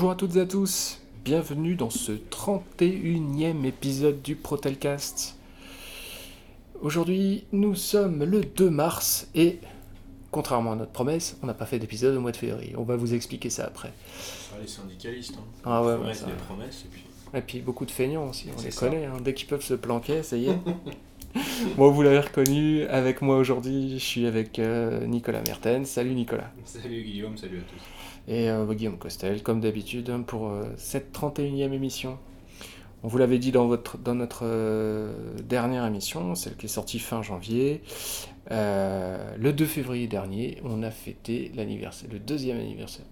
Bonjour 0.00 0.12
à 0.12 0.16
toutes 0.16 0.36
et 0.36 0.40
à 0.40 0.46
tous, 0.46 0.98
bienvenue 1.26 1.74
dans 1.74 1.90
ce 1.90 2.12
31e 2.12 3.66
épisode 3.66 4.22
du 4.22 4.34
Protelcast. 4.34 5.36
Aujourd'hui, 6.80 7.44
nous 7.52 7.74
sommes 7.74 8.24
le 8.24 8.40
2 8.40 8.70
mars 8.70 9.28
et, 9.34 9.58
contrairement 10.30 10.72
à 10.72 10.76
notre 10.76 10.92
promesse, 10.92 11.36
on 11.42 11.46
n'a 11.46 11.52
pas 11.52 11.66
fait 11.66 11.78
d'épisode 11.78 12.16
au 12.16 12.20
mois 12.22 12.32
de 12.32 12.38
février. 12.38 12.72
On 12.78 12.84
va 12.84 12.96
vous 12.96 13.12
expliquer 13.12 13.50
ça 13.50 13.66
après. 13.66 13.92
Ah, 14.54 14.56
les 14.62 14.68
syndicalistes, 14.68 15.34
hein. 15.36 15.44
Ah 15.66 15.82
ouais, 15.84 15.94
Faut 15.96 16.00
ouais, 16.00 16.06
mettre 16.06 16.20
ça- 16.20 16.26
des 16.28 16.32
promesses 16.32 16.82
et 16.86 16.88
puis. 16.88 17.04
Et 17.34 17.42
puis 17.42 17.60
beaucoup 17.60 17.84
de 17.84 17.90
feignants 17.90 18.26
aussi, 18.30 18.46
on 18.58 18.62
les 18.62 18.70
ça. 18.70 18.80
connaît, 18.88 19.04
hein. 19.04 19.18
dès 19.22 19.34
qu'ils 19.34 19.48
peuvent 19.48 19.62
se 19.62 19.74
planquer, 19.74 20.22
ça 20.22 20.38
y 20.38 20.46
est. 20.46 20.58
Bon, 21.76 21.90
vous 21.90 22.02
l'avez 22.02 22.18
reconnu, 22.18 22.84
avec 22.86 23.22
moi 23.22 23.36
aujourd'hui, 23.36 23.98
je 23.98 24.04
suis 24.04 24.26
avec 24.26 24.58
euh, 24.58 25.06
Nicolas 25.06 25.42
Mertens. 25.46 25.84
Salut 25.84 26.14
Nicolas. 26.14 26.50
Salut 26.64 27.02
Guillaume, 27.02 27.36
salut 27.36 27.58
à 27.58 27.62
tous. 27.62 28.32
Et 28.32 28.50
euh, 28.50 28.66
Guillaume 28.72 28.98
Costel, 28.98 29.42
comme 29.42 29.60
d'habitude, 29.60 30.10
hein, 30.10 30.22
pour 30.22 30.48
euh, 30.48 30.64
cette 30.76 31.16
31e 31.16 31.72
émission. 31.72 32.18
On 33.02 33.08
vous 33.08 33.16
l'avait 33.16 33.38
dit 33.38 33.50
dans, 33.50 33.66
votre, 33.66 33.96
dans 33.96 34.14
notre 34.14 34.44
dernière 35.42 35.86
émission, 35.86 36.34
celle 36.34 36.56
qui 36.56 36.66
est 36.66 36.68
sortie 36.68 36.98
fin 36.98 37.22
janvier. 37.22 37.80
le 38.50 39.50
2 39.52 39.64
février 39.64 40.06
dernier, 40.06 40.58
on 40.64 40.82
a 40.82 40.90
fêté 40.90 41.50
l'anniversaire, 41.54 42.10
le 42.12 42.18
deuxième 42.18 42.58
anniversaire. 42.58 43.06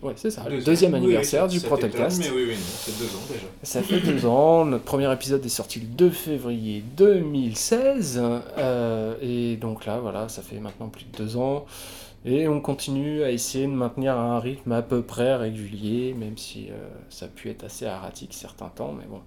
Ouais, 0.00 0.12
c'est 0.14 0.30
ça, 0.30 0.48
le 0.48 0.62
deuxième 0.62 0.94
anniversaire 0.94 1.44
oui, 1.44 1.58
du 1.58 1.60
t'étonne, 1.60 1.90
Mais 2.20 2.30
oui, 2.30 2.44
oui, 2.50 2.54
c'est 2.56 2.96
deux 2.98 3.06
ans 3.06 3.22
déjà. 3.28 3.46
Ça 3.64 3.82
fait 3.82 3.98
deux 4.00 4.26
ans. 4.26 4.64
Notre 4.64 4.84
premier 4.84 5.12
épisode 5.12 5.44
est 5.44 5.48
sorti 5.48 5.80
le 5.80 5.86
2 5.86 6.10
février 6.10 6.84
2016. 6.96 8.22
euh, 8.58 9.14
et 9.20 9.56
donc 9.56 9.86
là, 9.86 9.98
voilà, 9.98 10.28
ça 10.28 10.42
fait 10.42 10.60
maintenant 10.60 10.88
plus 10.88 11.04
de 11.04 11.16
deux 11.18 11.36
ans. 11.36 11.66
Et 12.24 12.46
on 12.46 12.60
continue 12.60 13.24
à 13.24 13.30
essayer 13.32 13.66
de 13.66 13.72
maintenir 13.72 14.16
un 14.16 14.38
rythme 14.38 14.70
à 14.72 14.82
peu 14.82 15.02
près 15.02 15.34
régulier, 15.34 16.14
même 16.14 16.36
si 16.36 16.68
euh, 16.70 16.74
ça 17.10 17.26
a 17.26 17.28
pu 17.28 17.50
être 17.50 17.64
assez 17.64 17.84
erratique 17.84 18.34
certains 18.34 18.68
temps. 18.68 18.94
Mais 18.96 19.06
bon, 19.08 19.20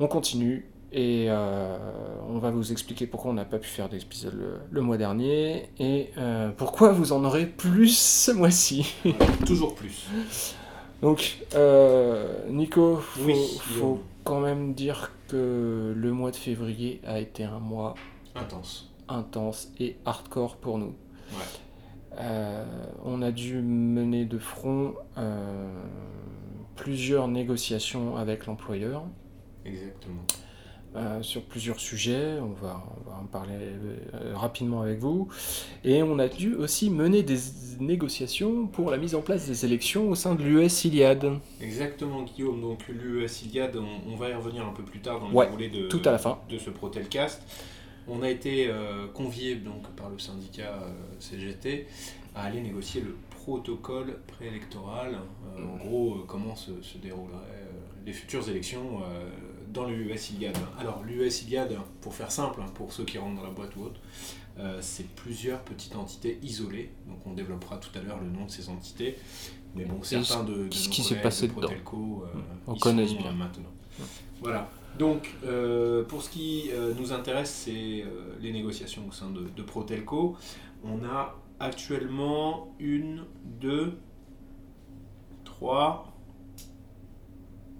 on 0.00 0.06
continue. 0.06 0.66
Et 0.96 1.26
euh, 1.28 1.76
on 2.28 2.38
va 2.38 2.52
vous 2.52 2.70
expliquer 2.70 3.08
pourquoi 3.08 3.32
on 3.32 3.34
n'a 3.34 3.44
pas 3.44 3.58
pu 3.58 3.66
faire 3.68 3.88
d'épisode 3.88 4.34
le, 4.34 4.60
le 4.70 4.80
mois 4.80 4.96
dernier. 4.96 5.68
Et 5.80 6.10
euh, 6.18 6.50
pourquoi 6.56 6.92
vous 6.92 7.12
en 7.12 7.24
aurez 7.24 7.46
plus 7.46 7.98
ce 7.98 8.30
mois-ci. 8.30 8.94
Toujours 9.46 9.74
plus. 9.74 10.06
Donc, 11.02 11.38
euh, 11.56 12.48
Nico, 12.48 12.96
faut, 12.98 13.24
Oui, 13.24 13.34
faut 13.60 14.00
quand 14.22 14.38
même 14.38 14.72
dire 14.74 15.10
que 15.26 15.92
le 15.96 16.12
mois 16.12 16.30
de 16.30 16.36
février 16.36 17.00
a 17.04 17.18
été 17.18 17.42
un 17.42 17.58
mois 17.58 17.94
Intense. 18.36 18.92
intense 19.08 19.72
et 19.80 19.96
hardcore 20.04 20.56
pour 20.56 20.78
nous. 20.78 20.94
Ouais. 21.32 22.22
On 23.04 23.20
a 23.20 23.32
dû 23.32 23.60
mener 23.60 24.24
de 24.26 24.38
front 24.38 24.94
plusieurs 26.76 27.26
négociations 27.26 28.16
avec 28.16 28.46
l'employeur 28.46 29.02
Exactement. 29.64 30.22
Euh, 30.96 31.22
sur 31.22 31.42
plusieurs 31.42 31.80
sujets. 31.80 32.38
On 32.40 32.52
va, 32.64 32.82
on 33.06 33.10
va 33.10 33.16
en 33.18 33.26
parler 33.26 33.54
euh, 34.14 34.32
rapidement 34.34 34.82
avec 34.82 34.98
vous. 34.98 35.28
Et 35.84 36.02
on 36.02 36.18
a 36.18 36.28
dû 36.28 36.54
aussi 36.54 36.90
mener 36.90 37.22
des 37.22 37.38
négociations 37.80 38.66
pour 38.66 38.90
la 38.90 38.96
mise 38.96 39.14
en 39.14 39.20
place 39.22 39.46
des 39.46 39.64
élections 39.64 40.08
au 40.10 40.14
sein 40.14 40.34
de 40.34 40.42
l'US 40.42 40.84
Iliad. 40.84 41.38
Exactement, 41.60 42.22
Guillaume. 42.22 42.60
Donc, 42.60 42.86
l'UES 42.88 43.42
Iliad, 43.46 43.76
on, 43.76 44.12
on 44.12 44.16
va 44.16 44.30
y 44.30 44.34
revenir 44.34 44.66
un 44.66 44.72
peu 44.72 44.82
plus 44.84 45.00
tard 45.00 45.20
dans 45.20 45.28
le 45.28 45.34
Ouais, 45.34 45.46
déroulé 45.46 45.68
de, 45.68 45.88
tout 45.88 46.02
à 46.04 46.12
la 46.12 46.18
fin. 46.18 46.38
de 46.48 46.58
ce 46.58 46.70
Protelcast. 46.70 47.42
On 48.06 48.22
a 48.22 48.28
été 48.30 48.68
euh, 48.68 49.06
conviés 49.14 49.56
donc, 49.56 49.88
par 49.96 50.10
le 50.10 50.18
syndicat 50.18 50.74
euh, 50.82 50.90
CGT 51.18 51.86
à 52.34 52.42
aller 52.44 52.60
négocier 52.60 53.00
le 53.00 53.16
protocole 53.30 54.18
préélectoral. 54.26 55.18
En 55.58 55.76
gros, 55.76 56.24
comment 56.26 56.54
se, 56.56 56.70
se 56.82 56.98
dérouleraient 56.98 57.38
les 58.04 58.12
futures 58.12 58.48
élections 58.48 59.00
euh, 59.78 59.82
dans 59.82 59.88
Iliad. 59.88 60.56
Alors, 60.78 61.02
l'UES 61.04 61.42
Iliad, 61.42 61.76
pour 62.00 62.14
faire 62.14 62.30
simple, 62.30 62.60
hein, 62.62 62.66
pour 62.74 62.92
ceux 62.92 63.04
qui 63.04 63.18
rentrent 63.18 63.36
dans 63.36 63.46
la 63.46 63.50
boîte 63.52 63.76
ou 63.76 63.82
autre, 63.84 64.00
euh, 64.58 64.78
c'est 64.80 65.08
plusieurs 65.14 65.60
petites 65.62 65.96
entités 65.96 66.38
isolées. 66.42 66.90
Donc, 67.06 67.18
on 67.26 67.32
développera 67.32 67.76
tout 67.78 67.96
à 67.98 68.02
l'heure 68.02 68.20
le 68.20 68.28
nom 68.28 68.44
de 68.46 68.50
ces 68.50 68.68
entités. 68.68 69.16
Mais 69.74 69.84
bon, 69.84 70.02
certains 70.02 70.44
de, 70.44 70.54
de 70.54 70.62
nos 70.64 70.68
qui 70.68 71.02
s'est 71.02 71.20
passé 71.20 71.48
de 71.48 71.52
Protelco, 71.52 72.24
euh, 72.24 72.38
On 72.66 72.74
y 72.74 72.78
connaît 72.78 73.06
sont, 73.08 73.16
bien. 73.16 73.30
euh, 73.30 73.34
maintenant. 73.34 73.70
Voilà. 74.40 74.70
Donc, 74.98 75.34
euh, 75.44 76.04
pour 76.04 76.22
ce 76.22 76.30
qui 76.30 76.70
euh, 76.72 76.94
nous 76.94 77.12
intéresse, 77.12 77.50
c'est 77.50 78.02
euh, 78.02 78.36
les 78.40 78.52
négociations 78.52 79.02
au 79.08 79.12
sein 79.12 79.30
de, 79.30 79.48
de 79.56 79.62
Protelco. 79.62 80.36
On 80.84 81.02
a 81.04 81.34
actuellement 81.58 82.74
une, 82.78 83.24
deux, 83.44 83.98
trois, 85.44 86.12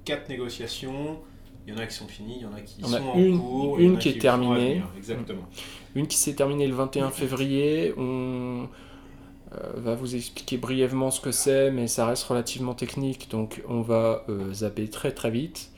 quatre 0.05 0.28
négociations. 0.28 1.21
Il 1.66 1.72
y 1.72 1.76
en 1.76 1.80
a 1.80 1.86
qui 1.86 1.94
sont 1.94 2.06
finies, 2.08 2.36
il 2.41 2.42
y 2.42 2.47
en 2.47 2.52
a 2.54 2.60
qui 2.60 2.76
On 2.82 2.92
a 2.92 2.98
sont 2.98 3.14
une- 3.14 3.36
en 3.36 3.41
cours. 3.41 3.80
y 3.80 3.84
une 3.84 3.92
en 3.92 3.97
a 3.97 3.98
qui 3.98 4.08
est 4.10 4.19
terminée. 4.20 4.82
Exactement. 4.97 5.42
Une 5.94 6.06
qui 6.06 6.16
s'est 6.16 6.34
terminée 6.34 6.66
le 6.66 6.75
21 6.75 7.10
février. 7.10 7.94
On 7.97 8.69
euh, 9.52 9.72
va 9.76 9.94
vous 9.94 10.14
expliquer 10.16 10.56
brièvement 10.58 11.10
ce 11.10 11.20
que 11.20 11.30
c'est, 11.30 11.70
mais 11.70 11.86
ça 11.86 12.06
reste 12.06 12.25
relativement 12.25 12.75
technique, 12.75 13.30
donc 13.30 13.62
on 13.69 13.80
va 13.82 14.25
euh, 14.28 14.52
zapper 14.52 14.88
très 14.88 15.12
très 15.12 15.30
vite. 15.30 15.70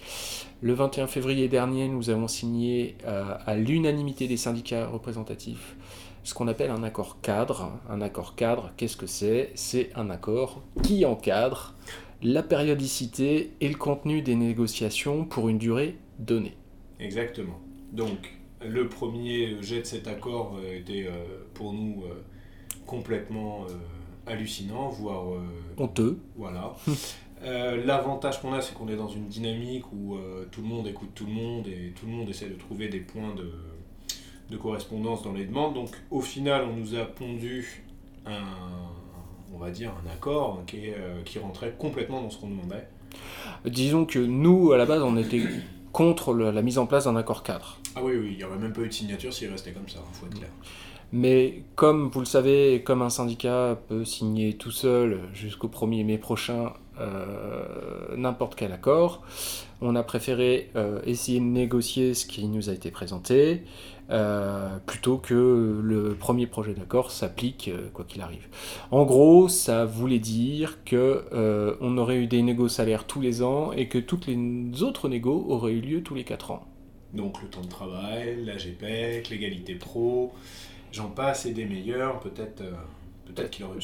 Le 0.62 0.72
21 0.72 1.06
février 1.06 1.48
dernier, 1.48 1.86
nous 1.86 2.08
avons 2.10 2.28
signé 2.28 2.96
euh, 3.06 3.34
à 3.44 3.54
l'unanimité 3.56 4.26
des 4.26 4.38
syndicats 4.38 4.86
représentatifs 4.86 5.76
ce 6.24 6.34
qu'on 6.34 6.48
appelle 6.48 6.70
un 6.72 6.82
accord 6.82 7.18
cadre. 7.22 7.70
Un 7.88 8.00
accord 8.00 8.34
cadre, 8.34 8.72
qu'est-ce 8.76 8.96
que 8.96 9.06
c'est? 9.06 9.52
C'est 9.54 9.90
un 9.94 10.10
accord 10.10 10.62
qui 10.82 11.04
encadre 11.04 11.74
la 12.22 12.42
périodicité 12.42 13.52
et 13.60 13.68
le 13.68 13.76
contenu 13.76 14.22
des 14.22 14.36
négociations 14.36 15.24
pour 15.24 15.48
une 15.48 15.58
durée 15.58 15.96
donnée. 16.18 16.56
Exactement. 16.98 17.60
Donc, 17.92 18.34
le 18.64 18.88
premier 18.88 19.62
jet 19.62 19.80
de 19.80 19.86
cet 19.86 20.08
accord 20.08 20.56
euh, 20.58 20.78
était 20.78 21.06
euh, 21.06 21.44
pour 21.54 21.72
nous 21.72 22.04
euh, 22.04 22.22
complètement 22.86 23.66
hallucinant, 24.26 24.88
voire 24.88 25.24
Honteux. 25.76 26.18
Voilà. 26.36 26.74
Euh, 27.42 27.84
L'avantage 27.84 28.40
qu'on 28.40 28.52
a, 28.52 28.60
c'est 28.62 28.74
qu'on 28.74 28.88
est 28.88 28.96
dans 28.96 29.08
une 29.08 29.28
dynamique 29.28 29.92
où 29.92 30.16
euh, 30.16 30.46
tout 30.50 30.62
le 30.62 30.68
monde 30.68 30.86
écoute 30.86 31.10
tout 31.14 31.26
le 31.26 31.32
monde 31.32 31.68
et 31.68 31.92
tout 31.94 32.06
le 32.06 32.12
monde 32.12 32.28
essaie 32.28 32.48
de 32.48 32.54
trouver 32.54 32.88
des 32.88 33.00
points 33.00 33.34
de, 33.34 33.52
de 34.50 34.56
correspondance 34.56 35.22
dans 35.22 35.32
les 35.32 35.44
demandes. 35.44 35.74
Donc 35.74 35.90
au 36.10 36.20
final, 36.20 36.64
on 36.64 36.76
nous 36.76 36.94
a 36.94 37.04
pondu 37.04 37.84
un, 38.24 38.42
on 39.54 39.58
va 39.58 39.70
dire, 39.70 39.92
un 40.06 40.10
accord 40.12 40.62
qui, 40.66 40.86
est, 40.86 40.94
euh, 40.98 41.22
qui 41.24 41.38
rentrait 41.38 41.74
complètement 41.78 42.22
dans 42.22 42.30
ce 42.30 42.38
qu'on 42.38 42.48
demandait. 42.48 42.86
Disons 43.64 44.04
que 44.04 44.18
nous, 44.18 44.72
à 44.72 44.76
la 44.76 44.86
base, 44.86 45.02
on 45.02 45.16
était 45.16 45.42
contre 45.92 46.32
le- 46.34 46.50
la 46.50 46.62
mise 46.62 46.78
en 46.78 46.86
place 46.86 47.04
d'un 47.04 47.16
accord 47.16 47.42
cadre. 47.42 47.78
Ah 47.94 48.00
oui, 48.02 48.12
oui, 48.20 48.28
il 48.32 48.36
n'y 48.36 48.44
aurait 48.44 48.58
même 48.58 48.72
pas 48.72 48.82
eu 48.82 48.88
de 48.88 48.92
signature 48.92 49.32
s'il 49.32 49.50
restait 49.50 49.72
comme 49.72 49.88
ça, 49.88 50.00
il 50.12 50.14
faut 50.18 50.26
être 50.26 50.36
clair. 50.38 50.50
Mais 51.12 51.62
comme 51.76 52.08
vous 52.10 52.18
le 52.20 52.26
savez, 52.26 52.82
comme 52.84 53.00
un 53.00 53.10
syndicat 53.10 53.78
peut 53.88 54.04
signer 54.04 54.54
tout 54.56 54.72
seul 54.72 55.20
jusqu'au 55.32 55.68
1er 55.68 56.04
mai 56.04 56.18
prochain 56.18 56.72
euh, 56.98 58.16
n'importe 58.16 58.54
quel 58.56 58.72
accord, 58.72 59.22
on 59.80 59.94
a 59.96 60.02
préféré 60.02 60.70
euh, 60.76 61.00
essayer 61.04 61.38
de 61.40 61.44
négocier 61.44 62.14
ce 62.14 62.26
qui 62.26 62.46
nous 62.48 62.70
a 62.70 62.72
été 62.72 62.90
présenté 62.90 63.62
euh, 64.08 64.78
plutôt 64.86 65.18
que 65.18 65.80
le 65.82 66.14
premier 66.14 66.46
projet 66.46 66.74
d'accord 66.74 67.10
s'applique 67.10 67.68
euh, 67.68 67.88
quoi 67.92 68.04
qu'il 68.04 68.22
arrive. 68.22 68.46
En 68.92 69.04
gros, 69.04 69.48
ça 69.48 69.84
voulait 69.84 70.20
dire 70.20 70.84
que 70.84 71.24
euh, 71.32 71.74
on 71.80 71.98
aurait 71.98 72.18
eu 72.18 72.26
des 72.28 72.40
négos 72.42 72.68
salaires 72.68 73.04
tous 73.04 73.20
les 73.20 73.42
ans 73.42 73.72
et 73.72 73.88
que 73.88 73.98
toutes 73.98 74.28
les 74.28 74.82
autres 74.82 75.08
négos 75.08 75.46
auraient 75.48 75.72
eu 75.72 75.80
lieu 75.80 76.02
tous 76.02 76.14
les 76.14 76.24
4 76.24 76.52
ans. 76.52 76.66
Donc 77.14 77.42
le 77.42 77.48
temps 77.48 77.62
de 77.62 77.68
travail, 77.68 78.44
la 78.44 78.56
GPEC, 78.56 79.28
l'égalité 79.28 79.74
pro, 79.74 80.32
j'en 80.92 81.08
passe 81.08 81.46
et 81.46 81.52
des 81.52 81.64
meilleurs, 81.64 82.20
peut-être 82.20 82.62
peut-être 83.26 83.50
qu'il 83.50 83.64
aurait 83.64 83.78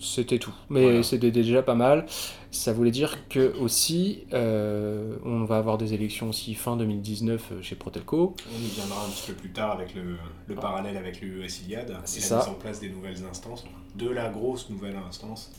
C'était 0.00 0.38
tout. 0.38 0.52
Mais 0.70 0.82
Voilà. 0.82 1.02
c'était 1.02 1.30
déjà 1.30 1.62
pas 1.62 1.74
mal. 1.74 2.06
Ça 2.50 2.72
voulait 2.72 2.90
dire 2.90 3.28
que 3.28 3.54
aussi, 3.58 4.20
euh, 4.32 5.16
on 5.24 5.44
va 5.44 5.58
avoir 5.58 5.76
des 5.78 5.92
élections 5.94 6.30
aussi 6.30 6.54
fin 6.54 6.76
2019 6.76 7.52
chez 7.62 7.76
Protelco. 7.76 8.34
On 8.50 8.58
y 8.64 8.68
viendra 8.68 9.04
un 9.04 9.08
petit 9.10 9.26
peu 9.32 9.34
plus 9.34 9.50
tard 9.52 9.72
avec 9.72 9.94
le, 9.94 10.16
le 10.46 10.54
parallèle 10.54 10.96
avec 10.96 11.20
l'UES 11.20 11.46
Iliad 11.66 11.90
et 11.90 11.92
la 11.92 12.00
C'est 12.04 12.20
mise 12.20 12.28
ça. 12.28 12.48
en 12.50 12.54
place 12.54 12.80
des 12.80 12.88
nouvelles 12.88 13.22
instances, 13.30 13.64
de 13.96 14.08
la 14.08 14.30
grosse 14.30 14.70
nouvelle 14.70 14.96
instance. 15.06 15.52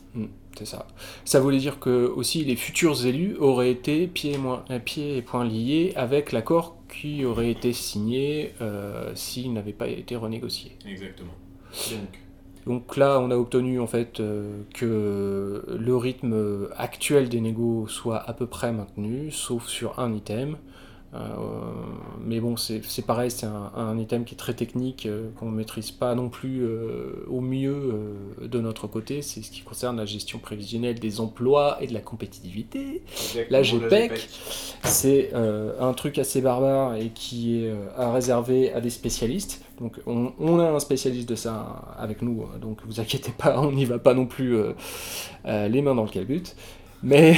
C'est 0.57 0.65
ça. 0.65 0.87
Ça 1.25 1.39
voulait 1.39 1.59
dire 1.59 1.79
que 1.79 2.07
aussi 2.07 2.43
les 2.43 2.55
futurs 2.55 3.05
élus 3.05 3.35
auraient 3.37 3.71
été 3.71 4.07
pieds 4.07 4.33
et, 4.33 4.37
moins- 4.39 4.65
euh, 4.71 4.79
pieds 4.79 5.17
et 5.17 5.21
poings 5.21 5.45
liés 5.45 5.93
avec 5.95 6.31
l'accord 6.31 6.75
qui 6.91 7.23
aurait 7.23 7.51
été 7.51 7.71
signé 7.71 8.53
euh, 8.61 9.11
s'il 9.13 9.53
n'avait 9.53 9.73
pas 9.73 9.87
été 9.87 10.15
renégocié. 10.15 10.71
Exactement. 10.87 11.33
Donc, 11.91 12.19
Donc 12.69 12.97
là, 12.97 13.19
on 13.19 13.31
a 13.31 13.35
obtenu 13.35 13.79
en 13.79 13.87
fait 13.87 14.19
euh, 14.19 14.61
que 14.75 15.63
le 15.67 15.95
rythme 15.95 16.69
actuel 16.77 17.27
des 17.27 17.41
négos 17.41 17.87
soit 17.87 18.19
à 18.29 18.31
peu 18.31 18.45
près 18.45 18.71
maintenu, 18.71 19.31
sauf 19.31 19.65
sur 19.65 19.97
un 19.97 20.13
item. 20.13 20.55
Euh, 21.15 21.17
mais 22.23 22.39
bon, 22.39 22.55
c'est 22.57 22.83
pareil, 23.07 23.31
c'est 23.31 23.47
un, 23.47 23.71
un 23.75 23.97
item 23.97 24.23
qui 24.23 24.35
est 24.35 24.37
très 24.37 24.53
technique, 24.53 25.07
euh, 25.07 25.31
qu'on 25.39 25.49
ne 25.49 25.55
maîtrise 25.55 25.89
pas 25.89 26.13
non 26.13 26.29
plus 26.29 26.63
au 27.27 27.41
mieux 27.41 27.91
de 28.39 28.59
notre 28.59 28.85
côté. 28.85 29.23
C'est 29.23 29.41
ce 29.41 29.49
qui 29.49 29.61
concerne 29.61 29.97
la 29.97 30.05
gestion 30.05 30.37
prévisionnelle 30.37 30.99
des 30.99 31.21
emplois 31.21 31.79
et 31.81 31.87
de 31.87 31.93
la 31.95 32.01
compétitivité. 32.01 33.01
Là, 33.49 33.63
j'ai 33.63 33.79
PEC. 33.79 34.29
C'est 34.83 35.33
un 35.33 35.93
truc 35.93 36.19
assez 36.19 36.39
barbare 36.39 36.97
et 36.97 37.09
qui 37.09 37.63
est 37.63 37.73
à 37.97 38.13
réserver 38.13 38.71
à 38.73 38.79
des 38.79 38.91
spécialistes. 38.91 39.65
Donc 39.79 39.99
on, 40.05 40.33
on 40.39 40.59
a 40.59 40.69
un 40.69 40.79
spécialiste 40.79 41.29
de 41.29 41.35
ça 41.35 41.95
avec 41.97 42.21
nous, 42.21 42.43
hein, 42.43 42.57
donc 42.59 42.79
vous 42.85 42.99
inquiétez 42.99 43.31
pas, 43.31 43.59
on 43.61 43.71
n'y 43.71 43.85
va 43.85 43.99
pas 43.99 44.13
non 44.13 44.25
plus 44.25 44.55
euh, 44.55 44.73
euh, 45.45 45.67
les 45.67 45.81
mains 45.81 45.95
dans 45.95 46.03
le 46.03 46.09
calbut. 46.09 46.43
Mais 47.01 47.37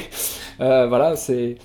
euh, 0.60 0.86
voilà, 0.88 1.16
c'est 1.16 1.56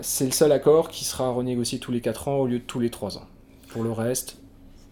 c'est 0.00 0.24
le 0.24 0.32
seul 0.32 0.50
accord 0.50 0.88
qui 0.88 1.04
sera 1.04 1.30
renégocié 1.30 1.78
tous 1.78 1.92
les 1.92 2.00
4 2.00 2.26
ans 2.26 2.36
au 2.38 2.46
lieu 2.48 2.58
de 2.58 2.64
tous 2.64 2.80
les 2.80 2.90
3 2.90 3.18
ans. 3.18 3.26
Pour 3.68 3.84
le 3.84 3.92
reste, 3.92 4.36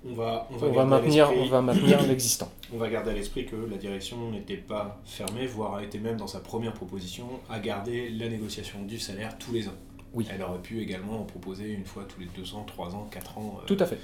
On 0.08 0.14
va, 0.14 0.46
on 0.52 0.56
va, 0.56 0.68
on 0.68 0.70
va 0.70 0.76
garder 0.76 0.80
à 0.80 0.84
maintenir, 0.84 1.32
on 1.36 1.46
va 1.46 1.60
maintenir 1.62 2.02
l'existant. 2.08 2.48
On 2.72 2.78
va 2.78 2.88
garder 2.88 3.10
à 3.10 3.14
l'esprit 3.14 3.44
que 3.44 3.56
la 3.56 3.76
direction 3.76 4.30
n'était 4.30 4.56
pas 4.56 5.00
fermée, 5.04 5.46
voire 5.46 5.74
a 5.74 5.82
été 5.82 5.98
même 5.98 6.16
dans 6.16 6.28
sa 6.28 6.38
première 6.38 6.72
proposition 6.72 7.26
à 7.48 7.58
garder 7.58 8.08
la 8.10 8.28
négociation 8.28 8.82
du 8.84 9.00
salaire 9.00 9.36
tous 9.36 9.52
les 9.52 9.66
ans. 9.66 9.74
Oui. 10.12 10.26
Elle 10.32 10.42
aurait 10.42 10.60
pu 10.60 10.80
également 10.80 11.20
en 11.20 11.24
proposer 11.24 11.70
une 11.72 11.84
fois 11.84 12.04
tous 12.04 12.20
les 12.20 12.26
deux 12.36 12.54
ans, 12.54 12.64
trois 12.66 12.94
ans, 12.94 13.08
quatre 13.10 13.38
ans. 13.38 13.60
euh, 13.62 13.66
Tout 13.66 13.76
à 13.78 13.86
fait. 13.86 13.98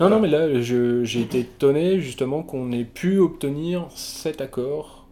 Non, 0.00 0.08
non, 0.08 0.18
mais 0.18 0.28
là, 0.28 0.60
j'ai 0.60 1.20
été 1.20 1.40
étonné 1.40 2.00
justement 2.00 2.42
qu'on 2.42 2.72
ait 2.72 2.84
pu 2.84 3.18
obtenir 3.18 3.86
cet 3.94 4.40
accord 4.40 5.06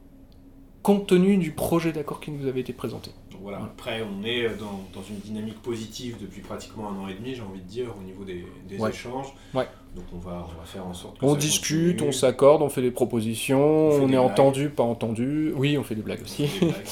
compte 0.83 1.07
tenu 1.09 1.37
du 1.37 1.51
projet 1.51 1.93
d'accord 1.93 2.21
qui 2.21 2.31
nous 2.31 2.47
avait 2.47 2.61
été 2.61 2.73
présenté. 2.73 3.11
Donc 3.31 3.43
voilà, 3.43 3.59
Voilà. 3.59 3.73
après 3.73 4.03
on 4.03 4.25
est 4.25 4.49
dans, 4.57 4.81
dans 4.95 5.03
une 5.03 5.17
dynamique 5.19 5.61
positive 5.61 6.17
depuis 6.21 6.41
pratiquement 6.41 6.89
un 6.89 6.97
an 6.97 7.09
et 7.09 7.15
demi, 7.15 7.35
j'ai 7.35 7.43
envie 7.43 7.61
de 7.61 7.67
dire, 7.67 7.93
au 7.99 8.03
niveau 8.03 8.25
des, 8.25 8.47
des 8.67 8.79
Ouais. 8.79 8.89
échanges. 8.91 9.35
Ouais. 9.53 9.67
Donc 9.99 10.07
on 10.15 10.19
va, 10.29 10.47
on 10.49 10.61
va 10.61 10.65
faire 10.65 10.87
en 10.87 10.95
sorte 10.95 11.19
que 11.19 11.25
On 11.27 11.35
ça 11.35 11.41
discute, 11.41 11.95
continue. 11.97 12.09
on 12.09 12.13
s'accorde, 12.13 12.63
on 12.63 12.69
fait 12.69 12.83
des 12.83 12.91
propositions, 12.93 13.89
On 13.89 13.91
fait 13.91 13.97
on, 13.97 14.07
des 14.07 14.13
est 14.15 14.17
blagues. 14.17 14.31
entendu, 14.31 14.69
pas 14.71 14.85
entendu. 14.85 15.53
Oui, 15.57 15.77
on 15.77 15.83
fait 15.83 15.97
des 15.97 16.03
blagues 16.03 16.23
aussi. 16.23 16.45
des 16.61 16.67
blagues. 16.67 16.75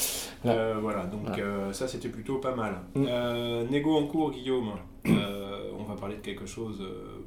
Euh, 0.44 0.76
voilà, 0.80 1.06
donc 1.06 1.22
Voilà. 1.26 1.42
euh, 1.42 1.72
ça 1.72 1.88
c'était 1.88 2.08
plutôt 2.10 2.36
pas 2.38 2.54
mal. 2.54 2.74
Mm. 2.94 3.04
Euh, 3.08 3.64
négo 3.68 3.96
en 3.96 4.06
cours, 4.06 4.30
Guillaume. 4.30 4.68
Euh, 5.08 5.70
on 5.76 5.82
va 5.82 5.96
parler 5.96 6.16
de 6.16 6.20
quelque 6.20 6.46
chose 6.46 6.80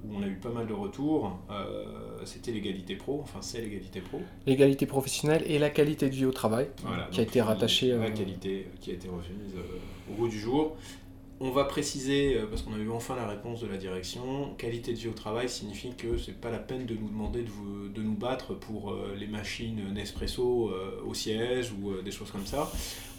où 0.06 0.16
on 0.18 0.24
a 0.24 0.28
eu 0.28 0.36
pas 0.36 0.48
mal 0.50 0.68
de 0.68 0.74
retours. 0.74 1.38
C'était 2.24 2.52
l'égalité 2.52 2.96
pro, 2.96 3.20
enfin 3.24 3.40
c'est 3.42 3.60
l'égalité 3.60 4.00
pro. 4.00 4.22
L'égalité 4.46 4.86
professionnelle 4.86 5.44
et 5.48 5.60
la 5.60 5.70
qualité 5.70 6.08
de 6.10 6.16
vie 6.16 6.25
au 6.25 6.32
travail, 6.32 6.68
Voilà, 6.86 7.08
qui 7.12 7.20
a 7.20 7.24
été 7.24 7.42
rattachée. 7.42 7.92
La 7.92 8.10
qualité 8.12 8.68
qui 8.80 8.92
a 8.92 8.94
été 8.94 9.10
remise 9.10 9.56
au 10.10 10.14
goût 10.16 10.28
du 10.30 10.40
jour. 10.40 10.78
On 11.41 11.51
va 11.51 11.63
préciser, 11.63 12.36
euh, 12.36 12.47
parce 12.47 12.63
qu'on 12.63 12.74
a 12.74 12.77
eu 12.77 12.89
enfin 12.89 13.15
la 13.15 13.25
réponse 13.25 13.62
de 13.62 13.68
la 13.68 13.77
direction, 13.77 14.53
qualité 14.57 14.91
de 14.91 14.97
vie 14.97 15.07
au 15.07 15.13
travail 15.13 15.47
signifie 15.47 15.94
que 15.95 16.18
c'est 16.18 16.33
pas 16.33 16.51
la 16.51 16.59
peine 16.59 16.86
de 16.86 16.95
nous 16.95 17.07
demander 17.07 17.44
de, 17.44 18.01
nous 18.01 18.15
battre 18.15 18.56
pour 18.56 18.91
euh, 18.91 19.15
les 19.18 19.27
machines 19.27 19.94
Nespresso 19.94 20.69
euh, 20.69 21.01
au 21.07 21.13
siège 21.13 21.71
ou 21.71 22.01
des 22.01 22.12
choses 22.12 22.30
comme 22.30 22.45
ça. 22.45 22.69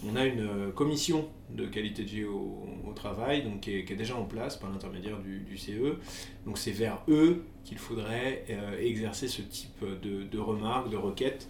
On 0.06 0.17
a 0.17 0.26
une 0.26 0.70
commission 0.75 1.28
de 1.49 1.64
qualité 1.64 2.02
de 2.02 2.08
vie 2.08 2.25
au, 2.25 2.93
travail 2.94 3.43
donc, 3.43 3.61
qui, 3.61 3.70
est, 3.70 3.96
déjà 3.96 4.17
en 4.17 4.25
place 4.25 4.58
par 4.58 4.70
l'intermédiaire 4.70 5.19
du, 5.20 5.56
CE. 5.56 5.96
Donc 6.44 6.58
c'est 6.58 6.72
vers 6.72 7.02
eux 7.08 7.44
qu'il 7.64 7.78
faudrait 7.78 8.44
exercer 8.81 9.28
ce 9.28 9.40
type 9.40 9.82
de, 10.02 10.38
remarques, 10.38 10.90
de 10.90 10.96
requêtes. 10.96 11.49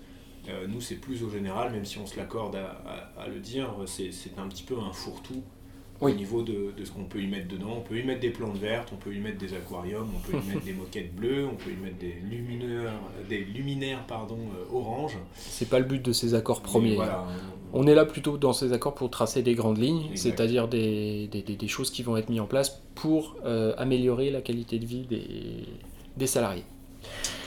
Nous, 0.68 0.80
c'est 0.80 0.96
plus 0.96 1.24
au 1.24 1.30
général, 1.30 1.72
même 1.72 1.84
si 1.84 1.98
on 1.98 2.06
se 2.06 2.16
l'accorde 2.16 2.56
à, 2.56 3.28
le 3.28 3.40
dire, 3.40 3.74
c'est 3.86 4.38
un 4.38 4.48
petit 4.48 4.64
peu 4.64 4.78
un 4.78 4.92
fourre-tout 4.92 5.42
Oui. 6.00 6.12
au 6.12 6.14
niveau 6.16 6.42
de, 6.42 6.72
de 6.76 6.84
ce 6.84 6.90
qu'on 6.92 7.04
peut 7.04 7.20
y 7.20 7.26
mettre 7.26 7.48
dedans. 7.48 7.74
On 7.76 7.80
peut 7.80 7.98
y 7.98 8.02
mettre 8.02 8.20
des 8.20 8.30
plantes 8.30 8.56
vertes, 8.56 8.88
on 8.92 8.96
peut 8.96 9.14
y 9.14 9.18
mettre 9.18 9.38
des 9.38 9.52
aquariums, 9.54 10.08
on 10.16 10.18
peut 10.20 10.32
y 10.36 10.48
mettre 10.48 10.64
des 10.64 10.72
moquettes 10.72 11.14
bleues, 11.14 11.46
on 11.46 11.56
peut 11.56 11.70
y 11.70 11.76
mettre 11.76 11.98
des 11.98 12.14
luminaires, 12.30 12.92
des 13.28 13.38
luminaires 13.44 14.04
pardon, 14.06 14.38
euh, 14.58 14.74
orange. 14.76 15.18
C'est 15.36 15.68
pas 15.68 15.78
le 15.78 15.84
but 15.84 16.02
de 16.04 16.12
ces 16.12 16.34
accords 16.34 16.62
premiers. 16.62 16.94
Voilà, 16.96 17.26
On 17.72 17.86
est 17.86 17.94
là 17.94 18.04
plutôt 18.06 18.38
dans 18.38 18.52
ces 18.52 18.72
accords 18.72 18.94
pour 18.94 19.10
tracer 19.10 19.42
des 19.42 19.54
grandes 19.54 19.78
lignes, 19.78 20.10
c'est-à-dire 20.14 20.68
des, 20.68 21.26
des- 21.28 21.42
des- 21.42 21.56
des 21.56 21.68
choses 21.68 21.90
qui 21.90 22.02
vont 22.02 22.16
être 22.16 22.28
mises 22.30 22.40
en 22.40 22.46
place 22.46 22.80
pour 22.94 23.36
euh, 23.44 23.74
améliorer 23.76 24.30
la 24.30 24.40
qualité 24.40 24.78
de 24.78 24.86
vie 24.86 25.02
des, 25.06 25.66
des 26.16 26.26
salariés. 26.26 26.64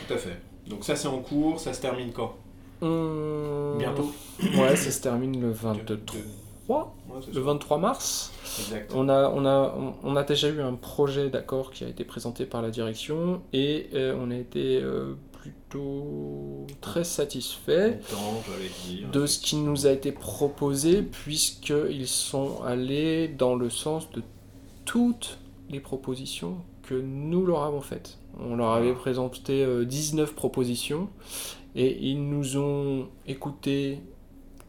tout 0.06 0.14
à 0.14 0.16
fait. 0.16 0.38
Donc 0.68 0.84
ça, 0.84 0.96
c'est 0.96 1.08
en 1.08 1.18
cours, 1.18 1.58
ça 1.60 1.74
se 1.74 1.80
termine 1.82 2.10
quand? 2.12 2.36
Hum, 2.82 3.78
Bientôt 3.78 4.12
Ouais, 4.58 4.76
ça 4.76 4.90
se 4.90 5.00
termine 5.02 5.40
le 5.40 5.50
23, 5.50 6.94
Ouais, 7.14 7.20
le 7.26 7.32
ça. 7.32 7.40
23 7.40 7.78
mars. 7.78 8.32
Exact. 8.58 8.92
On 8.94 9.08
a, 9.08 9.28
on, 9.30 9.44
a, 9.44 9.74
on, 9.78 9.94
on 10.02 10.16
a 10.16 10.22
déjà 10.22 10.48
eu 10.48 10.60
un 10.60 10.74
projet 10.74 11.30
d'accord 11.30 11.70
qui 11.70 11.84
a 11.84 11.88
été 11.88 12.04
présenté 12.04 12.44
par 12.46 12.62
la 12.62 12.70
direction 12.70 13.42
et 13.52 13.88
euh, 13.94 14.16
on 14.18 14.30
a 14.30 14.36
été 14.36 14.80
euh, 14.82 15.14
plutôt 15.32 16.66
très 16.80 17.04
satisfait 17.04 18.00
de 19.12 19.26
ce 19.26 19.38
qui 19.38 19.56
nous 19.56 19.86
a 19.86 19.90
été 19.90 20.12
proposé 20.12 21.02
puisqu'ils 21.02 22.08
sont 22.08 22.62
allés 22.64 23.28
dans 23.28 23.54
le 23.54 23.70
sens 23.70 24.10
de 24.12 24.22
toutes 24.84 25.38
les 25.70 25.80
propositions 25.80 26.58
que 26.82 26.94
nous 26.94 27.44
leur 27.46 27.62
avons 27.64 27.80
faites. 27.80 28.18
On 28.38 28.56
leur 28.56 28.72
avait 28.72 28.94
présenté 28.94 29.64
euh, 29.64 29.84
19 29.84 30.34
propositions 30.34 31.08
et 31.74 31.98
ils 32.08 32.28
nous 32.28 32.56
ont 32.56 33.08
écoutés 33.26 34.00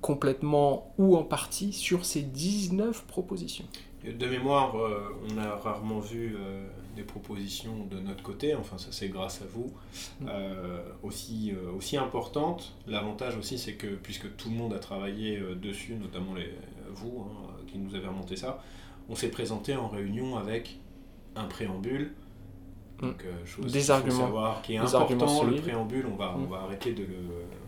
complètement 0.10 0.94
ou 1.00 1.18
en 1.18 1.24
partie 1.24 1.74
sur 1.74 2.06
ces 2.06 2.22
19 2.22 3.06
propositions. 3.08 3.66
De 4.04 4.28
mémoire, 4.28 4.78
euh, 4.78 5.00
on 5.28 5.36
a 5.40 5.56
rarement 5.56 6.00
vu 6.00 6.36
euh, 6.38 6.68
des 6.96 7.02
propositions 7.02 7.88
de 7.90 8.00
notre 8.00 8.22
côté, 8.22 8.54
enfin 8.54 8.78
ça 8.78 8.90
c'est 8.92 9.10
grâce 9.10 9.42
à 9.42 9.46
vous, 9.52 9.74
Mm. 10.22 10.26
euh, 10.30 10.84
aussi, 11.02 11.54
aussi 11.76 11.98
importantes. 11.98 12.76
L'avantage 12.86 13.36
aussi 13.36 13.58
c'est 13.58 13.74
que 13.74 13.88
puisque 13.88 14.36
tout 14.38 14.50
le 14.52 14.56
monde 14.56 14.74
a 14.74 14.80
travaillé 14.80 15.40
dessus, 15.60 15.96
notamment 15.96 16.36
les, 16.36 16.52
vous 16.94 17.26
hein, 17.26 17.56
qui 17.68 17.80
nous 17.80 17.96
avez 17.96 18.08
remonté 18.08 18.36
ça, 18.36 18.62
on 19.10 19.16
s'est 19.16 19.30
présenté 19.32 19.76
en 19.76 19.88
réunion 19.88 20.38
avec 20.38 20.80
un 21.36 21.46
préambule. 21.46 22.14
Donc, 23.02 23.26
euh, 23.26 23.46
chose 23.46 23.74
Des 23.74 23.92
arguments. 23.92 24.20
savoir 24.26 24.62
qui 24.62 24.76
est 24.76 24.78
important, 24.78 25.44
le 25.44 25.56
préambule, 25.58 26.06
on 26.10 26.16
va, 26.16 26.34
on 26.38 26.42
Mm. 26.42 26.50
va 26.52 26.58
arrêter 26.62 26.94
de 26.94 27.02
le... 27.04 27.18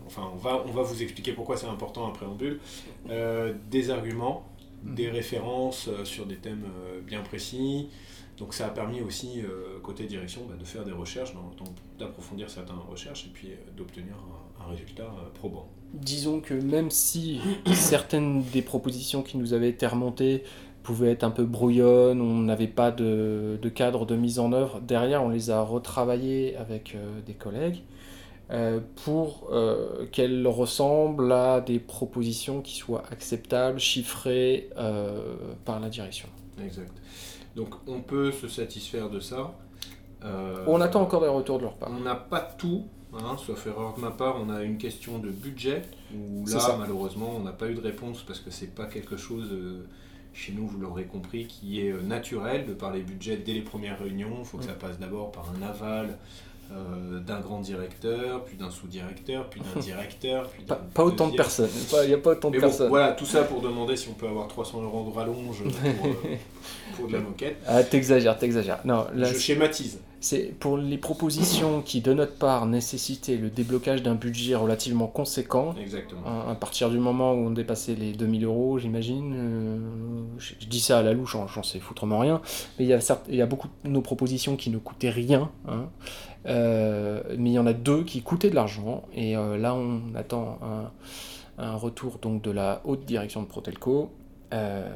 Enfin, 0.08 0.30
on 0.32 0.36
va, 0.36 0.64
on 0.66 0.72
va 0.72 0.82
vous 0.82 1.02
expliquer 1.02 1.32
pourquoi 1.32 1.58
c'est 1.58 1.66
important 1.66 2.08
un 2.08 2.12
préambule. 2.12 2.60
Euh, 3.10 3.52
des 3.70 3.90
arguments, 3.90 4.46
Mm. 4.84 4.94
des 4.94 5.10
références 5.10 5.88
euh, 5.88 6.04
sur 6.04 6.24
des 6.24 6.36
thèmes 6.36 6.64
euh, 6.64 7.00
bien 7.00 7.20
précis. 7.20 7.88
Donc 8.38 8.54
ça 8.54 8.66
a 8.66 8.70
permis 8.70 9.00
aussi, 9.00 9.42
côté 9.82 10.04
direction, 10.04 10.42
bah, 10.48 10.54
de 10.56 10.64
faire 10.64 10.84
des 10.84 10.92
recherches, 10.92 11.34
d'approfondir 11.98 12.48
certaines 12.48 12.78
recherches 12.88 13.26
et 13.26 13.30
puis 13.30 13.48
d'obtenir 13.76 14.14
un, 14.60 14.64
un 14.64 14.70
résultat 14.70 15.12
probant. 15.34 15.66
Disons 15.92 16.40
que 16.40 16.54
même 16.54 16.92
si 16.92 17.40
certaines 17.72 18.44
des 18.52 18.62
propositions 18.62 19.24
qui 19.24 19.38
nous 19.38 19.54
avaient 19.54 19.70
été 19.70 19.88
remontées 19.88 20.44
pouvaient 20.88 21.10
être 21.10 21.24
un 21.24 21.30
peu 21.30 21.44
brouillonnes, 21.44 22.20
on 22.22 22.38
n'avait 22.38 22.66
pas 22.66 22.90
de, 22.90 23.58
de 23.60 23.68
cadre 23.68 24.06
de 24.06 24.16
mise 24.16 24.38
en 24.38 24.52
œuvre, 24.52 24.80
derrière 24.80 25.22
on 25.22 25.28
les 25.28 25.50
a 25.50 25.60
retravaillées 25.60 26.56
avec 26.56 26.94
euh, 26.94 27.20
des 27.26 27.34
collègues 27.34 27.82
euh, 28.50 28.80
pour 29.04 29.48
euh, 29.52 30.06
qu'elles 30.10 30.46
ressemblent 30.46 31.32
à 31.32 31.60
des 31.60 31.78
propositions 31.78 32.62
qui 32.62 32.76
soient 32.76 33.02
acceptables, 33.10 33.78
chiffrées 33.78 34.70
euh, 34.78 35.36
par 35.66 35.80
la 35.80 35.90
direction. 35.90 36.28
Exact. 36.64 36.92
Donc 37.56 37.74
on 37.86 38.00
peut 38.00 38.32
se 38.32 38.48
satisfaire 38.48 39.10
de 39.10 39.20
ça. 39.20 39.54
Euh, 40.24 40.64
On 40.66 40.80
attend 40.80 41.02
encore 41.02 41.20
des 41.20 41.28
retours 41.28 41.58
de 41.58 41.64
leur 41.64 41.76
part. 41.76 41.90
On 41.92 42.00
n'a 42.00 42.14
pas 42.14 42.40
tout, 42.40 42.86
hein, 43.12 43.36
sauf 43.36 43.66
erreur 43.66 43.94
de 43.94 44.00
ma 44.00 44.10
part, 44.10 44.36
on 44.40 44.48
a 44.48 44.62
une 44.62 44.78
question 44.78 45.18
de 45.18 45.28
budget, 45.28 45.82
où 46.14 46.46
là, 46.46 46.58
ça. 46.58 46.76
malheureusement, 46.78 47.34
on 47.36 47.40
n'a 47.40 47.52
pas 47.52 47.68
eu 47.68 47.74
de 47.74 47.82
réponse 47.82 48.22
parce 48.22 48.40
que 48.40 48.50
c'est 48.50 48.74
pas 48.74 48.86
quelque 48.86 49.16
chose, 49.16 49.54
chez 50.32 50.52
nous, 50.52 50.66
vous 50.66 50.78
l'aurez 50.78 51.04
compris, 51.04 51.46
qui 51.46 51.80
est 51.80 51.92
naturel 52.02 52.66
de 52.66 52.72
parler 52.72 53.02
budget 53.02 53.36
dès 53.36 53.52
les 53.52 53.60
premières 53.60 53.98
réunions. 53.98 54.38
Il 54.40 54.44
faut 54.44 54.58
que 54.58 54.64
ça 54.64 54.72
passe 54.72 54.98
d'abord 54.98 55.30
par 55.30 55.52
un 55.56 55.62
aval 55.62 56.18
euh, 56.70 57.18
d'un 57.20 57.40
grand 57.40 57.60
directeur, 57.60 58.44
puis 58.44 58.56
d'un 58.56 58.70
sous-directeur, 58.70 59.48
puis 59.48 59.60
d'un 59.60 59.80
directeur, 59.80 60.48
puis 60.50 60.62
Pas, 60.64 60.74
d'un 60.76 60.80
pas 60.92 61.04
autant 61.04 61.28
de 61.28 61.36
personnes. 61.36 61.70
Pas- 61.90 62.04
Il 62.04 62.08
n'y 62.08 62.14
a 62.14 62.18
pas 62.18 62.30
autant 62.32 62.50
de 62.50 62.56
Mais 62.56 62.60
bon, 62.60 62.66
personnes. 62.68 62.88
voilà, 62.88 63.12
tout 63.12 63.24
ça 63.26 63.42
pour 63.44 63.60
demander 63.62 63.96
si 63.96 64.08
on 64.08 64.14
peut 64.14 64.26
avoir 64.28 64.48
300 64.48 64.82
euros 64.82 65.10
de 65.10 65.14
rallonge 65.16 65.62
pour, 65.62 66.06
euh, 66.06 66.12
pour 66.96 67.08
de 67.08 67.12
la 67.14 67.20
moquette. 67.20 67.56
Ah, 67.66 67.82
t'exagères, 67.82 68.38
t'exagères. 68.38 68.80
Non, 68.84 69.06
là, 69.14 69.32
Je 69.32 69.38
schématise. 69.38 69.98
C'est 70.20 70.52
pour 70.58 70.76
les 70.78 70.98
propositions 70.98 71.80
qui, 71.80 72.00
de 72.00 72.12
notre 72.12 72.34
part, 72.34 72.66
nécessitaient 72.66 73.36
le 73.36 73.50
déblocage 73.50 74.02
d'un 74.02 74.14
budget 74.16 74.54
relativement 74.56 75.06
conséquent. 75.06 75.74
Exactement. 75.80 76.22
À 76.26 76.50
à 76.50 76.54
partir 76.54 76.90
du 76.90 76.98
moment 76.98 77.32
où 77.34 77.46
on 77.46 77.50
dépassait 77.50 77.94
les 77.94 78.12
2000 78.12 78.44
euros, 78.44 78.78
j'imagine, 78.78 79.34
euh, 79.36 79.78
je, 80.38 80.54
je 80.58 80.66
dis 80.66 80.80
ça 80.80 80.98
à 80.98 81.02
la 81.02 81.12
louche, 81.12 81.36
j'en 81.54 81.62
sais 81.62 81.78
foutrement 81.78 82.18
rien, 82.18 82.40
mais 82.78 82.84
il 82.84 82.88
y, 82.88 82.92
a 82.92 83.00
certes- 83.00 83.26
il 83.28 83.36
y 83.36 83.42
a 83.42 83.46
beaucoup 83.46 83.68
de 83.84 83.90
nos 83.90 84.00
propositions 84.00 84.56
qui 84.56 84.70
ne 84.70 84.78
coûtaient 84.78 85.10
rien, 85.10 85.50
hein. 85.68 85.86
Euh, 86.46 87.22
mais 87.36 87.50
il 87.50 87.52
y 87.54 87.58
en 87.58 87.66
a 87.66 87.72
deux 87.72 88.04
qui 88.04 88.22
coûtaient 88.22 88.50
de 88.50 88.54
l'argent, 88.54 89.02
et 89.14 89.36
euh, 89.36 89.56
là 89.58 89.74
on 89.74 90.00
attend 90.14 90.58
un, 90.62 90.90
un 91.62 91.74
retour 91.76 92.18
donc 92.22 92.42
de 92.42 92.50
la 92.50 92.80
haute 92.84 93.04
direction 93.04 93.42
de 93.42 93.46
Protelco 93.46 94.10
euh, 94.52 94.88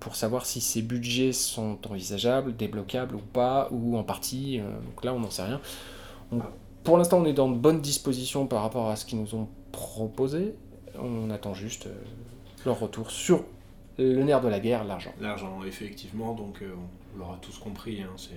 pour 0.00 0.14
savoir 0.16 0.46
si 0.46 0.60
ces 0.60 0.82
budgets 0.82 1.32
sont 1.32 1.78
envisageables, 1.90 2.54
débloquables 2.56 3.14
ou 3.14 3.20
pas, 3.20 3.68
ou 3.70 3.96
en 3.96 4.02
partie. 4.04 4.60
euh, 4.60 4.64
donc 4.84 5.04
là, 5.04 5.14
on 5.14 5.20
n'en 5.20 5.30
sait 5.30 5.42
rien. 5.44 5.60
On- 6.32 6.40
pour 6.84 6.96
l'instant, 6.98 7.18
on 7.18 7.24
est 7.26 7.32
dans 7.34 7.48
de 7.50 7.56
bonnes 7.56 7.80
dispositions 7.80 8.46
par 8.46 8.62
rapport 8.62 8.88
à 8.88 8.96
ce 8.96 9.04
qu'ils 9.04 9.20
nous 9.20 9.34
ont 9.34 9.48
proposé. 9.72 10.54
On 10.98 11.30
attend 11.30 11.54
juste 11.54 11.86
euh, 11.86 11.94
leur 12.64 12.78
retour 12.80 13.10
sur 13.10 13.44
le 13.98 14.22
nerf 14.22 14.40
de 14.40 14.48
la 14.48 14.60
guerre, 14.60 14.84
l'argent. 14.84 15.12
L'argent, 15.20 15.62
effectivement, 15.66 16.32
donc 16.34 16.62
on 17.14 17.18
l'aura 17.18 17.38
tous 17.42 17.58
compris. 17.58 18.00
hein, 18.02 18.08
c'est... 18.16 18.30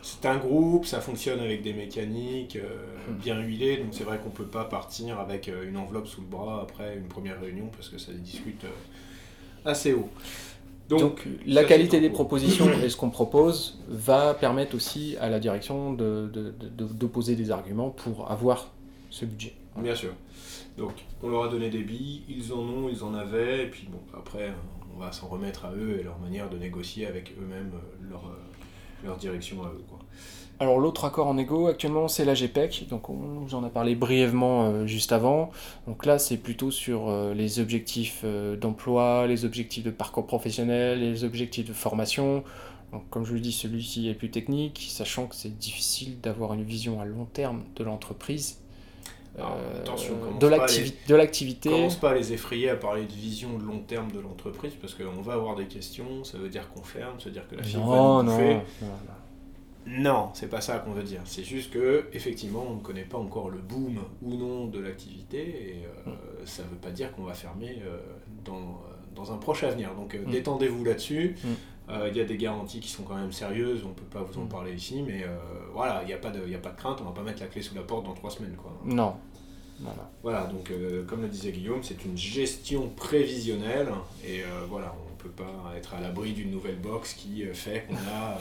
c'est 0.00 0.24
un 0.26 0.38
groupe, 0.38 0.86
ça 0.86 1.00
fonctionne 1.02 1.40
avec 1.40 1.62
des 1.62 1.72
mécaniques 1.74 2.56
euh, 2.56 2.86
Mm. 3.10 3.14
bien 3.22 3.38
huilées, 3.40 3.76
donc 3.76 3.88
c'est 3.92 4.02
vrai 4.04 4.18
qu'on 4.18 4.30
peut 4.30 4.46
pas 4.46 4.64
partir 4.64 5.20
avec 5.20 5.48
euh, 5.48 5.68
une 5.68 5.76
enveloppe 5.76 6.08
sous 6.08 6.22
le 6.22 6.26
bras 6.26 6.60
après 6.62 6.96
une 6.96 7.06
première 7.08 7.40
réunion 7.40 7.68
parce 7.76 7.88
que 7.88 7.98
ça 7.98 8.06
se 8.06 8.16
discute 8.18 8.64
euh, 8.64 8.68
assez 9.66 9.92
haut. 9.92 10.08
Donc, 10.88 11.00
Donc, 11.00 11.28
la 11.46 11.64
qualité 11.64 12.00
des 12.00 12.10
propositions 12.10 12.70
et 12.84 12.88
ce 12.88 12.96
qu'on 12.96 13.10
propose 13.10 13.80
va 13.88 14.34
permettre 14.34 14.76
aussi 14.76 15.16
à 15.20 15.28
la 15.28 15.40
direction 15.40 15.92
de, 15.92 16.30
de- 16.32 16.54
de- 16.60 16.68
de- 16.68 16.92
d'opposer 16.92 17.34
des 17.34 17.50
arguments 17.50 17.90
pour 17.90 18.30
avoir 18.30 18.70
ce 19.10 19.24
budget. 19.24 19.54
Bien 19.76 19.94
sûr. 19.96 20.12
Donc, 20.78 20.92
on 21.22 21.28
leur 21.28 21.44
a 21.44 21.48
donné 21.48 21.70
des 21.70 21.82
billes, 21.82 22.22
ils 22.28 22.52
en 22.52 22.58
ont, 22.60 22.88
ils 22.88 23.02
en 23.02 23.14
avaient, 23.14 23.64
et 23.64 23.66
puis 23.66 23.88
bon, 23.90 23.98
après, 24.16 24.52
on 24.94 25.00
va 25.00 25.10
s'en 25.10 25.26
remettre 25.26 25.64
à 25.64 25.72
eux 25.72 25.98
et 25.98 26.02
leur 26.04 26.18
manière 26.20 26.48
de 26.48 26.56
négocier 26.56 27.06
avec 27.06 27.32
eux-mêmes 27.40 27.72
euh, 27.74 28.08
leur, 28.10 28.24
euh, 28.26 29.04
leur 29.04 29.16
direction 29.16 29.62
à 29.64 29.66
eux. 29.68 29.82
Quoi. 29.88 29.98
Alors 30.58 30.78
l'autre 30.78 31.04
accord 31.04 31.26
en 31.26 31.36
égo 31.36 31.66
actuellement 31.66 32.08
c'est 32.08 32.24
la 32.24 32.32
GPEC, 32.32 32.86
donc 32.88 33.10
on 33.10 33.14
vous 33.14 33.54
en 33.54 33.62
a 33.62 33.68
parlé 33.68 33.94
brièvement 33.94 34.64
euh, 34.64 34.86
juste 34.86 35.12
avant. 35.12 35.50
Donc 35.86 36.06
là 36.06 36.18
c'est 36.18 36.38
plutôt 36.38 36.70
sur 36.70 37.10
euh, 37.10 37.34
les 37.34 37.60
objectifs 37.60 38.22
euh, 38.24 38.56
d'emploi, 38.56 39.26
les 39.26 39.44
objectifs 39.44 39.84
de 39.84 39.90
parcours 39.90 40.26
professionnel, 40.26 41.00
les 41.00 41.24
objectifs 41.24 41.66
de 41.66 41.74
formation. 41.74 42.42
Donc 42.92 43.02
comme 43.10 43.24
je 43.24 43.30
vous 43.30 43.34
le 43.34 43.40
dis 43.40 43.52
celui-ci 43.52 44.08
est 44.08 44.14
plus 44.14 44.30
technique, 44.30 44.86
sachant 44.88 45.26
que 45.26 45.34
c'est 45.34 45.58
difficile 45.58 46.20
d'avoir 46.22 46.54
une 46.54 46.62
vision 46.62 47.02
à 47.02 47.04
long 47.04 47.26
terme 47.26 47.64
de 47.76 47.84
l'entreprise, 47.84 48.58
commence 49.36 50.08
de 50.40 51.14
l'activité. 51.14 51.68
commence 51.68 51.96
pas 51.96 52.12
à 52.12 52.14
les 52.14 52.32
effrayer 52.32 52.70
à 52.70 52.76
parler 52.76 53.04
de 53.04 53.12
vision 53.12 53.58
de 53.58 53.62
long 53.62 53.80
terme 53.80 54.10
de 54.10 54.20
l'entreprise 54.20 54.72
parce 54.80 54.94
qu'on 54.94 55.20
va 55.20 55.34
avoir 55.34 55.54
des 55.54 55.66
questions, 55.66 56.24
ça 56.24 56.38
veut 56.38 56.48
dire 56.48 56.70
qu'on 56.72 56.82
ferme, 56.82 57.20
ça 57.20 57.26
veut 57.26 57.32
dire 57.32 57.46
que 57.46 57.56
la 57.56 57.62
fille 57.62 57.74
va 57.74 57.80
nous 57.80 57.86
non, 57.86 58.24
bouffer. 58.24 58.54
non, 58.54 58.62
non. 58.80 58.88
Non, 58.88 59.25
c'est 60.34 60.48
pas 60.50 60.60
ça 60.60 60.78
qu'on 60.78 60.92
veut 60.92 61.02
dire. 61.04 61.20
C'est 61.24 61.44
juste 61.44 61.70
que 61.72 62.06
effectivement, 62.12 62.64
on 62.68 62.74
ne 62.76 62.80
connaît 62.80 63.04
pas 63.04 63.18
encore 63.18 63.50
le 63.50 63.58
boom 63.58 63.98
ou 64.22 64.34
non 64.34 64.66
de 64.66 64.80
l'activité 64.80 65.38
et 65.78 65.82
euh, 66.08 66.12
ça 66.44 66.62
veut 66.64 66.76
pas 66.76 66.90
dire 66.90 67.12
qu'on 67.12 67.22
va 67.24 67.34
fermer 67.34 67.80
euh, 67.84 67.98
dans, 68.44 68.56
euh, 68.58 68.94
dans 69.14 69.32
un 69.32 69.36
proche 69.36 69.62
avenir. 69.62 69.94
Donc 69.94 70.14
euh, 70.14 70.24
Mm. 70.26 70.30
détendez-vous 70.30 70.84
là-dessus. 70.84 71.36
Mm. 71.44 71.48
Il 72.10 72.16
y 72.16 72.20
a 72.20 72.24
des 72.24 72.36
garanties 72.36 72.80
qui 72.80 72.88
sont 72.88 73.04
quand 73.04 73.14
même 73.14 73.30
sérieuses, 73.30 73.84
on 73.84 73.92
peut 73.92 74.02
pas 74.10 74.20
vous 74.24 74.36
en 74.40 74.44
Mm. 74.46 74.48
parler 74.48 74.74
ici, 74.74 75.04
mais 75.06 75.24
voilà, 75.72 76.02
il 76.02 76.06
n'y 76.08 76.12
a, 76.14 76.18
pas 76.18 76.30
de- 76.30 76.42
il 76.44 76.52
a 76.52 76.58
pas 76.58 76.70
de 76.70 76.76
crainte, 76.76 76.98
on 77.00 77.04
va 77.04 77.12
pas 77.12 77.22
mettre 77.22 77.40
la 77.40 77.46
clé 77.46 77.62
sous 77.62 77.76
la 77.76 77.82
porte 77.82 78.04
dans 78.06 78.12
trois 78.14 78.30
semaines. 78.30 78.56
Quoi. 78.56 78.76
Non. 78.84 79.14
Voilà. 79.78 80.10
Voilà, 80.22 80.46
donc 80.46 80.72
comme 81.06 81.22
le 81.22 81.28
disait 81.28 81.52
Guillaume, 81.52 81.84
c'est 81.84 82.04
une 82.04 82.16
gestion 82.16 82.88
prévisionnelle 82.96 83.88
et 84.26 84.40
voilà, 84.68 84.96
on 85.12 85.14
peut 85.22 85.28
pas 85.30 85.72
être 85.76 85.94
à 85.94 86.00
l'abri 86.00 86.32
d'une 86.32 86.50
nouvelle 86.50 86.78
box 86.80 87.14
qui 87.14 87.44
fait 87.52 87.86
qu'on 87.88 87.94
a, 87.94 88.36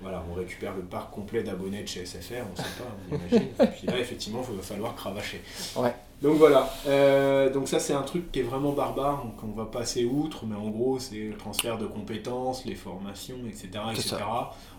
voilà, 0.00 0.24
on 0.30 0.34
récupère 0.34 0.74
le 0.74 0.82
parc 0.82 1.12
complet 1.12 1.42
d'abonnés 1.42 1.82
de 1.82 1.88
chez 1.88 2.04
SFR, 2.06 2.44
on 2.52 2.56
sait 2.56 2.62
pas, 2.78 2.96
on 3.10 3.16
imagine. 3.16 3.48
Et 3.60 3.66
puis 3.66 3.86
là, 3.86 3.98
effectivement, 3.98 4.42
il 4.48 4.56
va 4.56 4.62
falloir 4.62 4.94
cravacher. 4.94 5.42
Ouais. 5.76 5.94
Donc 6.22 6.36
voilà, 6.36 6.70
euh, 6.86 7.50
donc 7.50 7.66
ça 7.66 7.80
c'est 7.80 7.94
un 7.94 8.02
truc 8.02 8.30
qui 8.30 8.40
est 8.40 8.42
vraiment 8.42 8.72
barbare, 8.72 9.24
donc 9.24 9.42
on 9.42 9.58
va 9.58 9.64
passer 9.64 10.04
outre, 10.04 10.44
mais 10.44 10.54
en 10.54 10.68
gros 10.68 10.98
c'est 10.98 11.28
le 11.28 11.34
transfert 11.34 11.78
de 11.78 11.86
compétences, 11.86 12.66
les 12.66 12.74
formations, 12.74 13.38
etc. 13.48 13.70
Etc. 13.90 14.16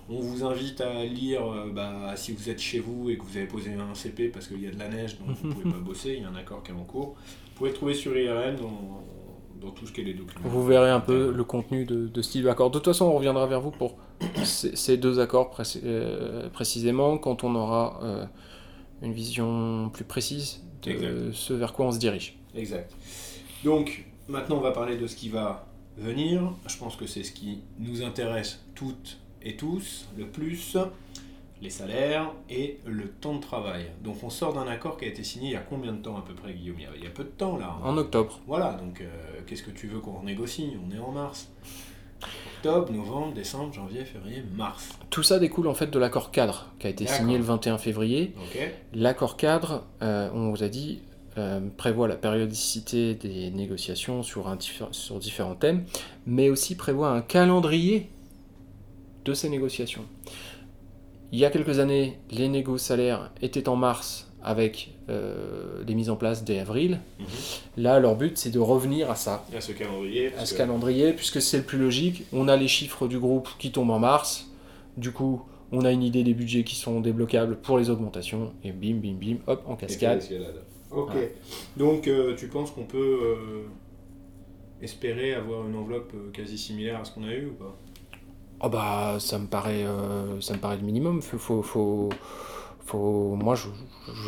On 0.07 0.19
vous 0.19 0.43
invite 0.43 0.81
à 0.81 1.03
lire, 1.03 1.41
euh, 1.51 1.71
bah, 1.73 2.15
si 2.15 2.31
vous 2.31 2.49
êtes 2.51 2.59
chez 2.59 2.79
vous 2.79 3.09
et 3.09 3.17
que 3.17 3.23
vous 3.23 3.37
avez 3.37 3.47
posé 3.47 3.71
un 3.73 3.95
CP 3.95 4.27
parce 4.27 4.47
qu'il 4.47 4.61
y 4.61 4.67
a 4.67 4.71
de 4.71 4.77
la 4.77 4.87
neige, 4.87 5.17
donc 5.17 5.35
vous 5.35 5.49
pouvez 5.49 5.71
pas 5.71 5.79
bosser, 5.79 6.13
il 6.17 6.21
y 6.21 6.25
a 6.25 6.29
un 6.29 6.35
accord 6.35 6.61
qui 6.61 6.71
est 6.71 6.75
en 6.75 6.83
cours. 6.83 7.15
Vous 7.15 7.55
pouvez 7.55 7.71
le 7.71 7.75
trouver 7.75 7.95
sur 7.95 8.15
IRM 8.15 8.57
dans, 8.57 9.03
dans 9.59 9.71
tout 9.71 9.87
ce 9.87 9.93
qui 9.93 10.01
est 10.01 10.03
les 10.03 10.13
documents. 10.13 10.47
Vous 10.47 10.63
verrez 10.63 10.91
un 10.91 10.99
peu 10.99 11.31
le 11.31 11.43
contenu 11.43 11.85
de, 11.85 12.07
de 12.07 12.21
ce 12.21 12.31
type 12.33 12.43
d'accord. 12.43 12.69
De 12.69 12.77
toute 12.77 12.85
façon, 12.85 13.05
on 13.05 13.13
reviendra 13.13 13.47
vers 13.47 13.61
vous 13.61 13.71
pour 13.71 13.95
ces, 14.43 14.97
deux 14.97 15.19
accords 15.19 15.55
euh, 15.83 16.49
précisément 16.49 17.17
quand 17.17 17.43
on 17.43 17.55
aura 17.55 17.99
euh, 18.03 18.25
une 19.01 19.13
vision 19.13 19.89
plus 19.89 20.03
précise 20.05 20.63
de 20.83 20.91
Exact. 20.91 21.33
ce 21.33 21.53
vers 21.53 21.73
quoi 21.73 21.87
on 21.87 21.91
se 21.91 21.99
dirige. 21.99 22.37
Exact. 22.55 22.91
Donc, 23.63 24.05
maintenant, 24.27 24.57
on 24.57 24.61
va 24.61 24.71
parler 24.71 24.97
de 24.97 25.07
ce 25.07 25.15
qui 25.15 25.29
va 25.29 25.67
venir. 25.97 26.53
Je 26.67 26.77
pense 26.77 26.95
que 26.95 27.05
c'est 27.05 27.23
ce 27.23 27.31
qui 27.31 27.59
nous 27.79 28.03
intéresse 28.03 28.63
toutes 28.75 29.19
et 29.43 29.55
tous 29.55 30.07
le 30.17 30.25
plus 30.27 30.77
les 31.61 31.69
salaires 31.69 32.31
et 32.49 32.79
le 32.85 33.07
temps 33.07 33.35
de 33.35 33.41
travail. 33.41 33.85
Donc, 34.03 34.23
on 34.23 34.29
sort 34.31 34.53
d'un 34.53 34.67
accord 34.67 34.97
qui 34.97 35.05
a 35.05 35.07
été 35.07 35.23
signé 35.23 35.49
il 35.49 35.53
y 35.53 35.55
a 35.55 35.59
combien 35.61 35.93
de 35.93 36.01
temps 36.01 36.17
à 36.17 36.21
peu 36.21 36.33
près, 36.33 36.53
Guillaume? 36.53 36.77
Il 36.79 36.83
y, 36.83 36.87
a, 36.87 36.89
il 36.95 37.03
y 37.03 37.07
a 37.07 37.11
peu 37.11 37.23
de 37.23 37.29
temps 37.29 37.57
là. 37.57 37.77
En 37.83 37.95
octobre. 37.97 38.39
Voilà, 38.47 38.73
donc 38.73 39.01
euh, 39.01 39.07
qu'est-ce 39.45 39.61
que 39.63 39.69
tu 39.71 39.87
veux 39.87 39.99
qu'on 39.99 40.19
renégocie 40.19 40.71
On 40.87 40.95
est 40.95 40.99
en 40.99 41.11
mars. 41.11 41.49
Octobre, 42.57 42.91
novembre, 42.93 43.33
décembre, 43.33 43.73
janvier, 43.73 44.05
février, 44.05 44.43
mars. 44.55 44.89
Tout 45.09 45.23
ça 45.23 45.39
découle 45.39 45.67
en 45.67 45.73
fait 45.73 45.87
de 45.89 45.97
l'accord 45.99 46.29
cadre 46.31 46.67
qui 46.79 46.87
a 46.87 46.89
été 46.91 47.05
signé 47.07 47.37
le 47.37 47.43
21 47.43 47.77
février. 47.79 48.33
L'accord 48.93 49.35
cadre, 49.37 49.83
euh, 50.03 50.29
on 50.33 50.51
vous 50.51 50.63
a 50.63 50.67
dit, 50.69 50.99
euh, 51.37 51.59
prévoit 51.77 52.07
la 52.07 52.15
périodicité 52.17 53.15
des 53.15 53.49
négociations 53.51 54.21
sur, 54.21 54.47
un 54.47 54.55
diffé- 54.57 54.91
sur 54.91 55.17
différents 55.17 55.55
thèmes, 55.55 55.85
mais 56.27 56.49
aussi 56.49 56.75
prévoit 56.75 57.09
un 57.11 57.21
calendrier 57.21 58.09
de 59.25 59.33
ces 59.33 59.49
négociations. 59.49 60.05
Il 61.31 61.39
y 61.39 61.45
a 61.45 61.49
quelques 61.49 61.79
années, 61.79 62.19
les 62.29 62.49
négos 62.49 62.77
salaires 62.77 63.31
étaient 63.41 63.69
en 63.69 63.75
mars 63.77 64.30
avec 64.43 64.93
euh, 65.09 65.83
les 65.87 65.93
mises 65.95 66.09
en 66.09 66.15
place 66.15 66.43
dès 66.43 66.59
avril. 66.59 66.99
Mhm. 67.19 67.25
Là, 67.77 67.99
leur 67.99 68.15
but, 68.15 68.37
c'est 68.37 68.49
de 68.49 68.59
revenir 68.59 69.09
à 69.11 69.15
ça, 69.15 69.45
À 69.55 69.61
ce 69.61 69.71
calendrier. 69.71 70.33
à 70.37 70.45
ce 70.45 70.53
que- 70.53 70.57
calendrier, 70.57 71.13
puisque 71.13 71.41
c'est 71.41 71.57
le 71.57 71.63
plus 71.63 71.77
logique. 71.77 72.23
On 72.33 72.47
a 72.47 72.57
les 72.57 72.67
chiffres 72.67 73.07
du 73.07 73.19
groupe 73.19 73.49
qui 73.59 73.71
tombent 73.71 73.91
en 73.91 73.99
mars. 73.99 74.47
Du 74.97 75.11
coup, 75.11 75.43
on 75.71 75.85
a 75.85 75.91
une 75.91 76.03
idée 76.03 76.23
des 76.23 76.33
budgets 76.33 76.63
qui 76.63 76.75
sont 76.75 76.99
débloquables 77.01 77.55
pour 77.57 77.77
les 77.77 77.89
augmentations. 77.89 78.51
Et 78.63 78.71
bim, 78.71 78.95
bim, 78.95 79.13
bim, 79.19 79.37
hop, 79.47 79.63
en 79.67 79.75
cascade. 79.75 80.21
Ok. 80.91 81.11
Voilà. 81.11 81.27
Donc, 81.77 82.07
euh, 82.07 82.35
tu 82.35 82.47
penses 82.47 82.71
qu'on 82.71 82.83
peut 82.83 83.19
euh, 83.23 83.61
espérer 84.81 85.33
avoir 85.33 85.67
une 85.67 85.75
enveloppe 85.75 86.11
euh, 86.15 86.31
quasi 86.33 86.57
similaire 86.57 86.99
à 86.99 87.05
ce 87.05 87.11
qu'on 87.11 87.23
a 87.23 87.33
eu 87.33 87.47
ou 87.47 87.53
pas? 87.53 87.77
Oh 88.63 88.69
bah, 88.69 89.15
ça 89.19 89.39
me 89.39 89.47
paraît, 89.47 89.83
euh, 89.85 90.39
ça 90.41 90.53
me 90.53 90.59
paraît 90.59 90.77
le 90.77 90.83
minimum. 90.83 91.21
Faut, 91.21 91.37
faut, 91.37 91.61
faut, 91.63 92.09
faut- 92.85 93.35
moi, 93.35 93.55
je, 93.55 93.67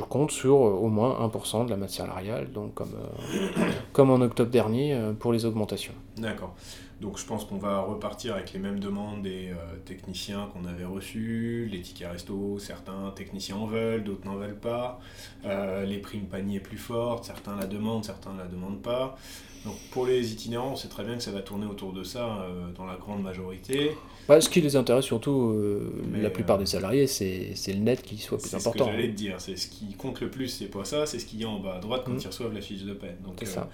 compte 0.02 0.32
sur 0.32 0.56
euh, 0.56 0.72
au 0.72 0.88
moins 0.88 1.20
1% 1.28 1.66
de 1.66 1.70
la 1.70 1.78
masse 1.78 1.96
salariale, 1.96 2.52
donc 2.52 2.74
comme, 2.74 2.94
euh, 2.96 3.48
comme 3.94 4.10
en 4.10 4.22
octobre 4.22 4.52
dernier 4.52 4.94
euh, 4.94 5.14
pour 5.14 5.34
les 5.34 5.46
augmentations. 5.46 5.94
D'accord. 6.18 6.56
Donc, 7.02 7.18
je 7.18 7.26
pense 7.26 7.44
qu'on 7.44 7.58
va 7.58 7.82
repartir 7.82 8.36
avec 8.36 8.54
les 8.54 8.60
mêmes 8.60 8.80
demandes 8.80 9.24
des 9.24 9.52
techniciens 9.84 10.50
qu'on 10.54 10.64
avait 10.64 10.86
reçus, 10.86 11.68
les 11.70 11.82
tickets 11.82 12.10
resto, 12.10 12.60
certains 12.60 13.12
techniciens 13.14 13.58
en 13.58 13.66
veulent, 13.66 14.06
d'autres 14.06 14.26
n'en 14.26 14.36
veulent 14.36 14.56
pas, 14.56 15.02
les 15.44 15.98
primes 15.98 16.28
paniers 16.28 16.62
plus 16.62 16.78
fortes, 16.78 17.26
certains 17.26 17.58
la 17.58 17.66
demandent, 17.66 18.06
certains 18.06 18.32
ne 18.32 18.38
la 18.38 18.48
demandent 18.48 18.82
pas. 18.82 19.18
Donc, 19.66 19.76
pour 19.92 20.06
les 20.06 20.32
itinérants, 20.32 20.72
on 20.74 20.76
sait 20.78 20.88
très 20.88 21.04
bien 21.04 21.18
que 21.18 21.24
ça 21.24 21.32
va 21.32 21.42
tourner 21.42 21.66
autour 21.66 21.92
de 21.92 22.06
ça 22.06 22.48
dans 22.78 22.86
la 22.86 22.96
grande 22.96 23.22
majorité. 23.22 23.98
Bah, 24.28 24.40
ce 24.40 24.50
qui 24.50 24.62
les 24.62 24.76
intéresse 24.76 25.06
surtout, 25.06 25.52
euh, 25.56 25.92
la 26.14 26.30
plupart 26.30 26.56
euh, 26.56 26.60
des 26.60 26.66
salariés, 26.66 27.08
c'est 27.08 27.52
c'est 27.56 27.74
le 27.74 27.80
net 27.80 28.02
qui 28.02 28.18
soit 28.18 28.38
plus 28.38 28.50
C'est 28.50 28.60
ce 28.60 28.64
que 28.64 28.70
important. 28.70 28.92
j'allais 28.92 29.10
te 29.10 29.16
dire, 29.16 29.36
c'est 29.42 29.56
ce 29.58 29.68
qui 29.68 29.94
compte 29.96 30.22
le 30.22 30.30
plus, 30.30 30.48
c'est 30.48 30.68
pas 30.68 30.86
ça, 30.86 31.06
c'est 31.06 31.20
ce 31.20 31.26
qu'il 31.26 31.42
y 31.42 31.44
a 31.44 31.50
en 31.50 31.60
bas 31.60 31.76
à 31.76 31.80
droite 31.80 32.04
quand 32.06 32.14
Mhm. 32.14 32.20
ils 32.22 32.28
reçoivent 32.28 32.54
la 32.54 32.62
fiche 32.62 32.84
de 32.84 32.94
paie. 32.94 33.18
Donc 33.24 33.42
euh, 33.44 33.46
ça. 33.46 33.70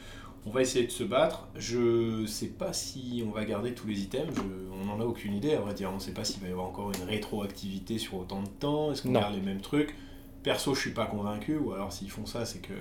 on 0.46 0.50
va 0.50 0.62
essayer 0.62 0.86
de 0.88 0.92
se 0.92 1.04
battre. 1.04 1.48
Je 1.56 2.26
sais 2.26 2.48
pas 2.48 2.74
si 2.74 3.24
on 3.28 3.32
va 3.32 3.46
garder 3.46 3.74
tous 3.74 3.88
les 3.88 4.00
items, 4.02 4.34
je- 4.36 4.42
on 4.82 4.86
n'en 4.86 5.00
a 5.00 5.06
aucune 5.06 5.34
idée 5.36 5.54
à 5.54 5.60
vrai 5.60 5.74
dire. 5.76 5.92
On 5.96 6.00
sait 6.00 6.14
pas 6.14 6.24
s'il 6.24 6.42
va 6.42 6.48
y 6.48 6.52
avoir 6.52 6.68
encore 6.68 6.92
une 6.92 7.08
rétroactivité 7.08 7.98
sur 8.00 8.16
autant 8.16 8.42
de 8.42 8.48
temps, 8.48 8.92
est-ce 8.92 9.04
qu'on 9.04 9.12
garde 9.12 9.36
les 9.36 9.42
mêmes 9.42 9.62
trucs? 9.62 9.94
Perso, 10.42 10.74
je 10.74 10.80
suis 10.80 10.92
pas 10.94 11.06
convaincu, 11.06 11.58
ou 11.58 11.74
alors 11.74 11.92
s'ils 11.94 12.10
font 12.10 12.26
ça, 12.26 12.46
c'est 12.46 12.60
que. 12.60 12.74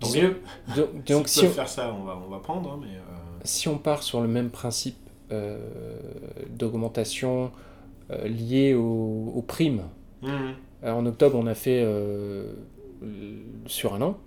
Tant 0.00 0.10
mieux. 0.10 0.40
Donc, 0.76 0.88
S'ils 1.06 1.14
donc 1.16 1.28
si, 1.28 1.44
on, 1.46 1.50
faire 1.50 1.68
ça, 1.68 1.94
on 1.94 2.04
va, 2.04 2.20
on 2.26 2.28
va 2.30 2.38
prendre, 2.38 2.72
hein, 2.72 2.78
mais. 2.80 2.96
euh, 2.96 3.00
si 3.44 3.68
on 3.68 3.78
part 3.78 4.02
sur 4.02 4.20
le 4.20 4.28
même 4.28 4.50
principe 4.50 4.96
euh, 4.96 5.05
d'augmentation 6.50 7.50
euh, 8.10 8.28
liée 8.28 8.74
aux, 8.74 9.32
aux 9.34 9.42
primes, 9.42 9.82
mhm. 10.22 10.54
euh, 10.84 10.92
en 10.92 11.04
octobre, 11.06 11.36
on 11.38 11.46
a 11.46 11.54
fait 11.54 11.82
euh, 11.84 12.52
sur 13.66 13.94
un 13.94 14.02
an. 14.02 14.18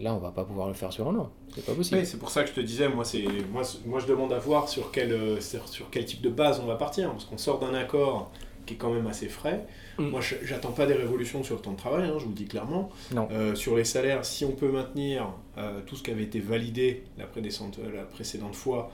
Là, 0.00 0.14
on 0.14 0.18
va 0.18 0.30
pas 0.32 0.44
pouvoir 0.44 0.66
le 0.68 0.74
faire 0.74 0.92
sur 0.92 1.08
un 1.08 1.14
an. 1.16 1.30
C'est 1.54 1.64
pas 1.64 1.72
possible. 1.72 2.00
Oui, 2.00 2.06
c'est 2.06 2.18
pour 2.18 2.30
ça 2.30 2.42
que 2.42 2.50
je 2.50 2.54
te 2.54 2.60
disais, 2.60 2.88
moi, 2.88 3.04
c'est, 3.04 3.24
moi, 3.52 3.62
moi 3.86 4.00
je 4.00 4.06
demande 4.06 4.32
à 4.32 4.38
voir 4.38 4.68
sur 4.68 4.90
quel, 4.90 5.12
euh, 5.12 5.40
sur, 5.40 5.90
quel 5.90 6.04
type 6.04 6.20
de 6.20 6.30
base 6.30 6.60
on 6.60 6.66
va 6.66 6.74
partir, 6.76 7.10
parce 7.10 7.24
qu'on 7.24 7.38
sort 7.38 7.60
d'un 7.60 7.74
accord 7.74 8.32
qui 8.66 8.74
est 8.74 8.76
quand 8.76 8.92
même 8.92 9.06
assez 9.06 9.28
frais. 9.28 9.66
Mm. 9.98 10.08
Moi, 10.08 10.20
je- 10.20 10.36
j'attends 10.42 10.72
pas 10.72 10.86
des 10.86 10.94
révolutions 10.94 11.42
sur 11.44 11.56
le 11.56 11.60
temps 11.60 11.72
de 11.72 11.76
travail, 11.76 12.08
hein, 12.08 12.14
je 12.18 12.24
vous 12.24 12.30
le 12.30 12.34
dis 12.36 12.46
clairement. 12.46 12.90
Non. 13.12 13.28
Euh, 13.30 13.54
sur 13.54 13.76
les 13.76 13.84
salaires, 13.84 14.24
si 14.24 14.44
on 14.44 14.52
peut 14.52 14.70
maintenir 14.70 15.32
euh, 15.58 15.80
tout 15.86 15.96
ce 15.96 16.02
qui 16.02 16.10
avait 16.10 16.24
été 16.24 16.40
validé 16.40 17.04
la 17.18 17.24
la 17.24 18.02
précédente 18.04 18.54
fois, 18.54 18.90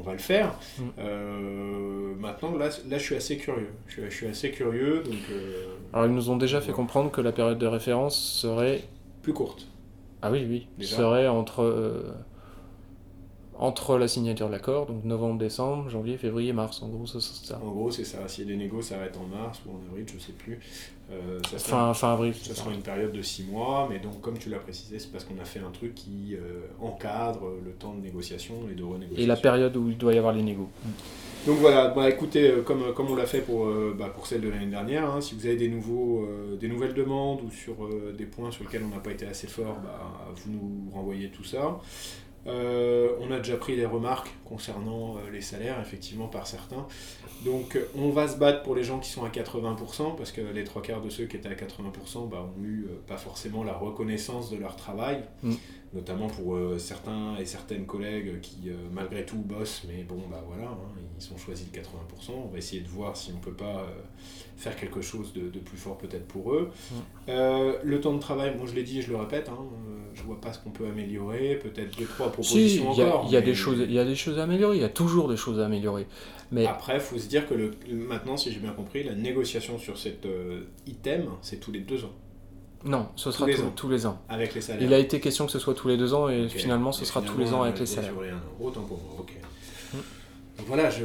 on 0.00 0.02
va 0.02 0.12
le 0.12 0.18
faire. 0.18 0.54
Mm. 0.78 0.82
Euh, 0.98 2.14
maintenant, 2.18 2.54
là, 2.56 2.68
là, 2.88 2.98
je 2.98 3.02
suis 3.02 3.14
assez 3.16 3.36
curieux. 3.36 3.70
Je 3.86 3.92
suis, 3.92 4.02
je 4.04 4.14
suis 4.16 4.26
assez 4.26 4.50
curieux, 4.50 5.02
donc 5.04 5.14
euh, 5.30 5.66
Alors 5.92 6.06
ils 6.06 6.14
nous 6.14 6.30
ont 6.30 6.36
déjà 6.36 6.60
fait 6.60 6.70
Ouais. 6.70 6.76
comprendre 6.76 7.10
que 7.10 7.20
la 7.20 7.32
période 7.32 7.58
de 7.58 7.66
référence 7.66 8.16
serait... 8.18 8.82
plus 9.22 9.32
courte. 9.32 9.66
Ah 10.22 10.30
oui, 10.30 10.46
oui. 10.48 10.66
Déjà. 10.78 10.96
Serait 10.96 11.28
entre, 11.28 11.62
euh, 11.62 12.12
entre 13.58 13.98
la 13.98 14.08
signature 14.08 14.48
de 14.48 14.52
l'accord, 14.52 14.86
donc 14.86 15.04
novembre, 15.04 15.38
décembre, 15.38 15.88
janvier, 15.90 16.16
février, 16.16 16.52
mars. 16.52 16.82
En 16.82 16.88
gros, 16.88 17.06
ça, 17.06 17.20
c'est 17.20 17.46
ça. 17.46 17.60
En 17.62 17.70
gros, 17.70 17.90
c'est 17.90 18.04
ça. 18.04 18.26
S'il 18.28 18.44
y 18.44 18.48
a 18.48 18.50
des 18.52 18.56
négos, 18.56 18.82
ça 18.82 18.96
en 18.96 19.26
mars 19.26 19.60
ou 19.66 19.70
en 19.70 19.90
avril, 19.90 20.06
je 20.12 20.18
sais 20.18 20.32
plus. 20.32 20.58
Euh, 21.12 21.40
ça 21.50 21.58
sera- 21.58 21.92
Fin, 21.92 21.94
fin 21.94 22.12
avril. 22.12 22.34
Ça 22.40 22.54
sera 22.54 22.72
une 22.72 22.82
période 22.82 23.12
de 23.12 23.22
six 23.22 23.42
mois, 23.44 23.88
mais 23.90 23.98
donc 23.98 24.20
comme 24.20 24.38
tu 24.38 24.48
l'as 24.48 24.58
précisé, 24.58 24.98
c'est 24.98 25.10
parce 25.10 25.24
qu'on 25.24 25.38
a 25.40 25.44
fait 25.44 25.58
un 25.60 25.70
truc 25.70 25.94
qui 25.94 26.34
euh, 26.36 26.66
encadre 26.80 27.52
le 27.64 27.72
temps 27.72 27.94
de 27.94 28.00
négociation 28.00 28.54
et 28.70 28.74
de 28.74 28.82
renégociation. 28.84 29.22
Et 29.22 29.26
la 29.26 29.36
période 29.36 29.76
où 29.76 29.88
il 29.88 29.98
doit 29.98 30.14
y 30.14 30.18
avoir 30.18 30.32
les 30.32 30.42
négos. 30.42 30.68
Donc 31.46 31.56
voilà, 31.58 31.88
bah, 31.88 32.08
écoutez, 32.10 32.50
euh, 32.50 32.62
comme, 32.62 32.92
comme 32.94 33.10
on 33.10 33.16
l'a 33.16 33.24
fait 33.26 33.40
pour, 33.40 33.64
euh, 33.64 33.96
bah, 33.98 34.10
pour 34.14 34.26
celle 34.26 34.42
de 34.42 34.48
l'année 34.50 34.66
dernière, 34.66 35.06
hein, 35.10 35.20
si 35.22 35.34
vous 35.34 35.46
avez 35.46 35.56
des, 35.56 35.68
nouveaux, 35.68 36.26
euh, 36.26 36.56
des 36.56 36.68
nouvelles 36.68 36.92
demandes 36.94 37.40
ou 37.42 37.50
sur 37.50 37.82
euh, 37.86 38.14
des 38.16 38.26
points 38.26 38.50
sur 38.50 38.64
lesquels 38.64 38.82
on 38.84 38.94
n'a 38.94 39.00
pas 39.00 39.10
été 39.10 39.26
assez 39.26 39.46
fort, 39.46 39.78
bah, 39.82 40.28
vous 40.36 40.52
nous 40.52 40.90
renvoyez 40.92 41.30
tout 41.30 41.42
ça. 41.44 41.80
Euh, 42.46 43.10
on 43.20 43.30
a 43.30 43.38
déjà 43.38 43.56
pris 43.56 43.76
des 43.76 43.84
remarques 43.84 44.30
concernant 44.44 45.16
euh, 45.16 45.30
les 45.30 45.42
salaires, 45.42 45.78
effectivement, 45.80 46.26
par 46.26 46.46
certains. 46.46 46.86
Donc 47.44 47.76
euh, 47.76 47.88
on 47.94 48.10
va 48.10 48.28
se 48.28 48.36
battre 48.38 48.62
pour 48.62 48.74
les 48.74 48.82
gens 48.82 48.98
qui 48.98 49.10
sont 49.10 49.24
à 49.24 49.28
80%, 49.28 50.16
parce 50.16 50.32
que 50.32 50.40
les 50.40 50.64
trois 50.64 50.82
quarts 50.82 51.02
de 51.02 51.10
ceux 51.10 51.26
qui 51.26 51.36
étaient 51.36 51.48
à 51.48 51.54
80% 51.54 52.28
bah, 52.28 52.46
ont 52.56 52.64
eu 52.64 52.86
pas 53.06 53.18
forcément 53.18 53.62
la 53.64 53.74
reconnaissance 53.74 54.50
de 54.50 54.56
leur 54.56 54.76
travail, 54.76 55.22
Mm. 55.42 55.54
Notamment 55.92 56.28
pour 56.28 56.54
euh, 56.54 56.78
certains 56.78 57.36
et 57.36 57.44
certaines 57.44 57.84
collègues 57.84 58.40
qui, 58.40 58.68
euh, 58.68 58.74
malgré 58.92 59.26
tout, 59.26 59.38
bossent, 59.38 59.82
mais 59.88 60.04
bon, 60.04 60.22
bah 60.30 60.42
voilà, 60.46 60.70
hein, 60.70 60.78
ils 61.18 61.32
ont 61.32 61.36
choisi 61.36 61.66
le 61.72 61.80
80%. 61.80 62.32
On 62.44 62.48
va 62.48 62.58
essayer 62.58 62.82
de 62.82 62.88
voir 62.88 63.16
si 63.16 63.32
on 63.34 63.40
peut 63.40 63.52
pas 63.52 63.80
euh, 63.80 63.86
faire 64.56 64.76
quelque 64.76 65.00
chose 65.00 65.32
de, 65.32 65.48
de 65.48 65.58
plus 65.58 65.76
fort 65.76 65.98
peut-être 65.98 66.26
pour 66.26 66.54
eux. 66.54 66.70
Le 67.26 67.98
temps 68.00 68.14
de 68.14 68.20
travail, 68.20 68.54
moi 68.56 68.66
je 68.68 68.74
l'ai 68.74 68.84
dit 68.84 69.00
et 69.00 69.02
je 69.02 69.10
le 69.10 69.16
répète, 69.16 69.48
hein, 69.48 69.58
je 70.14 70.22
vois 70.22 70.40
pas 70.40 70.52
ce 70.52 70.60
qu'on 70.60 70.70
peut 70.70 70.86
améliorer, 70.86 71.56
peut-être 71.56 71.98
deux, 71.98 72.06
trois 72.06 72.26
Si, 72.26 72.32
propositions 72.32 72.92
il 72.92 72.98
y, 72.98 73.02
a, 73.02 73.08
encore. 73.08 73.24
il 73.26 73.32
y 73.32 73.36
a 73.36 73.40
des 73.40 73.54
choses, 73.54 73.78
il 73.80 73.92
y 73.92 73.98
a 73.98 74.04
des 74.04 74.14
choses 74.14 74.38
à 74.38 74.44
améliorer, 74.44 74.76
il 74.76 74.82
y 74.82 74.84
a 74.84 74.88
toujours 74.88 75.28
des 75.28 75.36
choses 75.36 75.58
à 75.58 75.66
améliorer. 75.66 76.06
Mais 76.52 76.66
Après, 76.66 76.94
il 76.94 77.00
faut 77.00 77.18
se 77.18 77.28
dire 77.28 77.48
que 77.48 77.54
le, 77.54 77.72
maintenant, 77.90 78.36
si 78.36 78.52
j'ai 78.52 78.60
bien 78.60 78.72
compris, 78.72 79.02
la 79.02 79.14
négociation 79.14 79.78
sur 79.78 79.98
cet 79.98 80.26
item, 80.86 81.30
c'est 81.42 81.58
tous 81.58 81.72
les 81.72 81.80
deux 81.80 82.04
ans, 82.04 82.12
non, 82.84 83.08
ce 83.16 83.30
sera 83.30 83.46
les 83.46 83.56
tous- 83.76 83.88
les 83.88 84.06
ans. 84.06 84.18
avec 84.28 84.54
les 84.54 84.60
salaires. 84.60 84.82
Il 84.82 84.92
a 84.94 84.98
été 84.98 85.20
question 85.20 85.46
que 85.46 85.52
ce 85.52 85.58
soit 85.58 85.74
tous 85.74 85.88
les 85.88 85.96
deux 85.96 86.14
ans 86.14 86.28
et 86.28 86.48
finalement 86.48 86.92
ce 86.92 87.02
Et 87.02 87.04
sera 87.06 87.20
tous 87.22 87.38
les 87.38 87.52
ans 87.52 87.62
avec 87.62 87.78
les 87.78 87.86
salaires. 87.86 88.12
Autant 88.60 88.82
pour 88.82 88.98
moi, 88.98 89.16
ok. 89.20 89.32
Mm. 89.92 89.96
Donc 90.58 90.66
voilà, 90.66 90.90
je, 90.90 91.04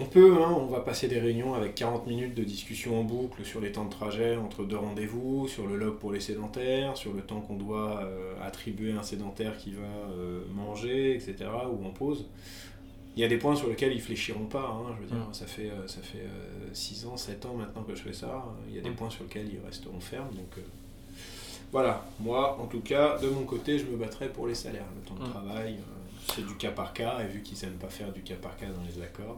on 0.00 0.04
peut, 0.06 0.34
hein, 0.42 0.50
on 0.58 0.66
va 0.66 0.80
passer 0.80 1.06
des 1.06 1.20
réunions 1.20 1.54
avec 1.54 1.76
40 1.76 2.06
minutes 2.08 2.34
de 2.34 2.42
discussion 2.42 2.98
en 3.00 3.04
boucle 3.04 3.44
sur 3.44 3.60
les 3.60 3.70
temps 3.70 3.84
de 3.84 3.90
trajet 3.90 4.36
entre 4.36 4.64
deux 4.64 4.76
rendez-vous, 4.76 5.46
sur 5.46 5.66
le 5.68 5.76
log 5.76 5.98
pour 5.98 6.10
les 6.12 6.18
sédentaires, 6.20 6.96
sur 6.96 7.12
le 7.12 7.22
temps 7.22 7.40
qu'on 7.40 7.54
doit 7.56 8.00
euh, 8.02 8.32
attribuer 8.44 8.92
à 8.92 8.98
un 8.98 9.02
sédentaire 9.04 9.56
qui 9.56 9.70
va 9.70 9.82
euh, 10.12 10.40
manger, 10.52 11.14
etc., 11.14 11.48
ou 11.70 11.86
en 11.86 11.90
pause. 11.90 12.26
Il 13.16 13.20
y 13.22 13.24
a 13.24 13.28
des 13.28 13.38
points 13.38 13.54
sur 13.56 13.68
lesquels 13.68 13.92
ils 13.92 14.00
fléchiront 14.00 14.46
pas, 14.46 14.68
hein, 14.80 14.94
je 14.96 15.02
veux 15.02 15.08
dire, 15.08 15.28
Mm. 15.28 15.32
ça 15.34 15.46
fait, 15.46 15.70
euh, 15.70 15.86
ça 15.86 16.00
fait 16.02 16.24
6 16.72 17.06
ans, 17.06 17.16
7 17.16 17.46
ans 17.46 17.54
maintenant 17.54 17.82
que 17.84 17.94
je 17.94 18.02
fais 18.02 18.12
ça, 18.12 18.44
il 18.68 18.74
y 18.74 18.78
a 18.78 18.82
des 18.82 18.90
Mm. 18.90 18.94
points 18.94 19.10
sur 19.10 19.22
lesquels 19.24 19.48
ils 19.52 19.64
resteront 19.64 20.00
fermes, 20.00 20.30
donc... 20.34 20.56
euh, 21.68 21.72
voilà, 21.72 22.04
moi 22.20 22.58
en 22.60 22.66
tout 22.66 22.80
cas, 22.80 23.18
de 23.18 23.28
mon 23.28 23.42
côté, 23.44 23.78
je 23.78 23.86
me 23.86 23.96
battrai 23.96 24.28
pour 24.28 24.46
les 24.46 24.54
salaires. 24.54 24.84
Le 24.96 25.08
temps 25.08 25.14
de 25.22 25.28
Mm. 25.28 25.32
travail, 25.32 25.74
euh, 25.74 26.32
c'est 26.34 26.46
du 26.46 26.54
cas 26.56 26.70
par 26.70 26.92
cas, 26.92 27.18
et 27.22 27.26
vu 27.26 27.42
qu'ils 27.42 27.58
n'aiment 27.66 27.78
pas 27.78 27.88
faire 27.88 28.12
du 28.12 28.22
cas 28.22 28.34
par 28.40 28.56
cas 28.56 28.66
dans 28.66 28.82
les 28.86 29.02
accords. 29.02 29.36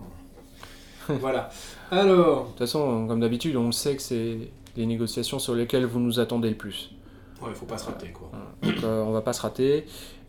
voilà. 1.21 1.51
Alors, 1.91 2.45
De 2.45 2.49
toute 2.51 2.59
façon, 2.59 3.07
comme 3.09 3.21
d'habitude, 3.21 3.57
on 3.57 3.67
le 3.67 3.73
sait 3.73 3.97
que 3.97 4.03
c'est 4.03 4.39
les 4.77 4.87
négociations 4.87 5.39
sur 5.39 5.55
lesquelles 5.55 5.85
vous 5.87 5.99
nous 6.01 6.21
attendez 6.21 6.49
le 6.51 6.57
plus. 6.57 6.91
il 7.43 7.49
ne 7.49 7.55
faut 7.55 7.67
pas 7.67 7.79
se 7.79 7.87
rater 7.87 8.09
quoi. 8.11 8.31
Donc 8.63 8.85
euh, 8.85 9.03
on 9.03 9.11
va 9.13 9.21
pas 9.23 9.33
se 9.33 9.43
rater. 9.43 9.87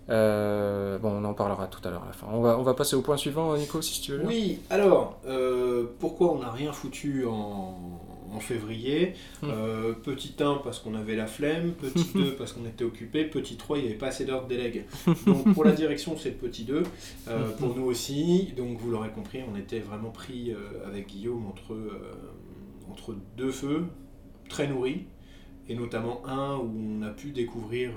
Euh, 0.10 0.98
bon, 0.98 1.12
on 1.12 1.24
en 1.26 1.34
parlera 1.34 1.68
tout 1.68 1.80
à 1.88 1.92
l'heure 1.92 2.04
à 2.04 2.08
la 2.08 2.12
fin. 2.14 2.28
On 2.32 2.42
va, 2.42 2.58
on 2.58 2.64
va 2.64 2.74
passer 2.74 2.96
au 2.96 3.02
point 3.02 3.16
suivant, 3.18 3.56
Nico, 3.56 3.82
si 3.82 4.02
tu 4.02 4.14
veux. 4.14 4.26
Oui, 4.26 4.60
alors, 4.70 5.20
euh, 5.28 5.86
pourquoi 6.00 6.34
on 6.34 6.40
n'a 6.40 6.50
rien 6.52 6.74
foutu 6.74 7.26
en, 7.26 7.78
en 8.34 8.40
février 8.40 9.14
Mm. 9.42 9.48
Euh, 9.50 9.94
Petit 9.94 10.36
1 10.40 10.62
parce 10.64 10.80
qu'on 10.80 10.96
avait 10.96 11.16
la 11.16 11.28
flemme, 11.28 11.72
petit 11.74 12.12
2 12.16 12.36
parce 12.36 12.54
qu'on 12.54 12.66
était 12.66 12.84
occupé, 12.84 13.26
petit 13.26 13.56
3 13.58 13.78
il 13.78 13.82
n'y 13.82 13.90
avait 13.90 13.98
pas 13.98 14.08
assez 14.08 14.26
d'ordre 14.26 14.48
délègue. 14.48 14.86
Donc 15.26 15.54
pour 15.54 15.64
la 15.64 15.72
direction 15.72 16.16
c'est 16.18 16.30
le 16.30 16.36
petit 16.36 16.64
2, 16.64 16.84
Euh, 17.28 17.50
pour 17.60 17.76
nous 17.76 17.86
aussi, 17.86 18.54
donc 18.58 18.78
vous 18.80 18.92
l'aurez 18.92 19.10
compris, 19.10 19.40
on 19.52 19.56
était 19.58 19.80
vraiment 19.80 20.10
pris 20.12 20.52
euh, 20.52 20.88
avec 20.88 21.08
Guillaume 21.08 21.46
entre, 21.48 21.74
euh, 21.74 22.14
entre 22.90 23.16
deux 23.38 23.52
feux, 23.52 23.86
très 24.50 24.68
nourris, 24.68 25.06
et 25.70 25.76
notamment 25.76 26.22
un 26.28 26.58
où 26.58 26.72
on 27.00 27.02
a 27.04 27.10
pu 27.10 27.32
découvrir 27.32 27.92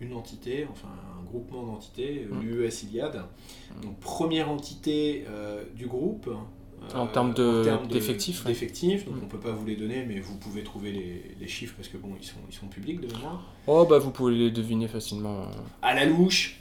une 0.00 0.14
entité, 0.14 0.66
enfin 0.70 0.88
un 1.20 1.24
groupement 1.24 1.64
d'entités, 1.64 2.26
euh, 2.30 2.34
Mm. 2.34 2.42
l'UES 2.42 2.82
Iliade. 2.84 3.22
Donc 3.82 3.98
première 4.00 4.50
entité 4.50 5.24
du 5.76 5.86
groupe. 5.86 6.28
En 6.94 7.04
euh, 7.06 7.12
termes 7.12 7.32
de- 7.34 7.62
termes 7.64 7.86
de- 7.86 7.92
d'effectifs, 7.92 8.44
ouais. 8.44 8.50
d'effectifs, 8.52 9.04
donc 9.06 9.16
Mm. 9.16 9.20
on 9.24 9.26
peut 9.26 9.38
pas 9.40 9.52
vous 9.52 9.64
les 9.66 9.76
donner, 9.76 10.04
mais 10.06 10.20
vous 10.20 10.36
pouvez 10.36 10.62
trouver 10.62 10.92
les, 10.92 11.22
les 11.40 11.48
chiffres 11.48 11.74
parce 11.76 11.88
que 11.88 11.96
bon, 11.96 12.10
ils 12.20 12.26
sont, 12.26 12.36
ils 12.50 12.54
sont 12.54 12.66
publics 12.66 13.00
de 13.00 13.06
mémoire. 13.12 13.42
Oh, 13.66 13.86
bah 13.88 13.98
vous 13.98 14.10
pouvez 14.10 14.34
les 14.34 14.50
deviner 14.50 14.88
facilement. 14.88 15.46
À 15.82 15.94
la 15.94 16.04
louche, 16.04 16.58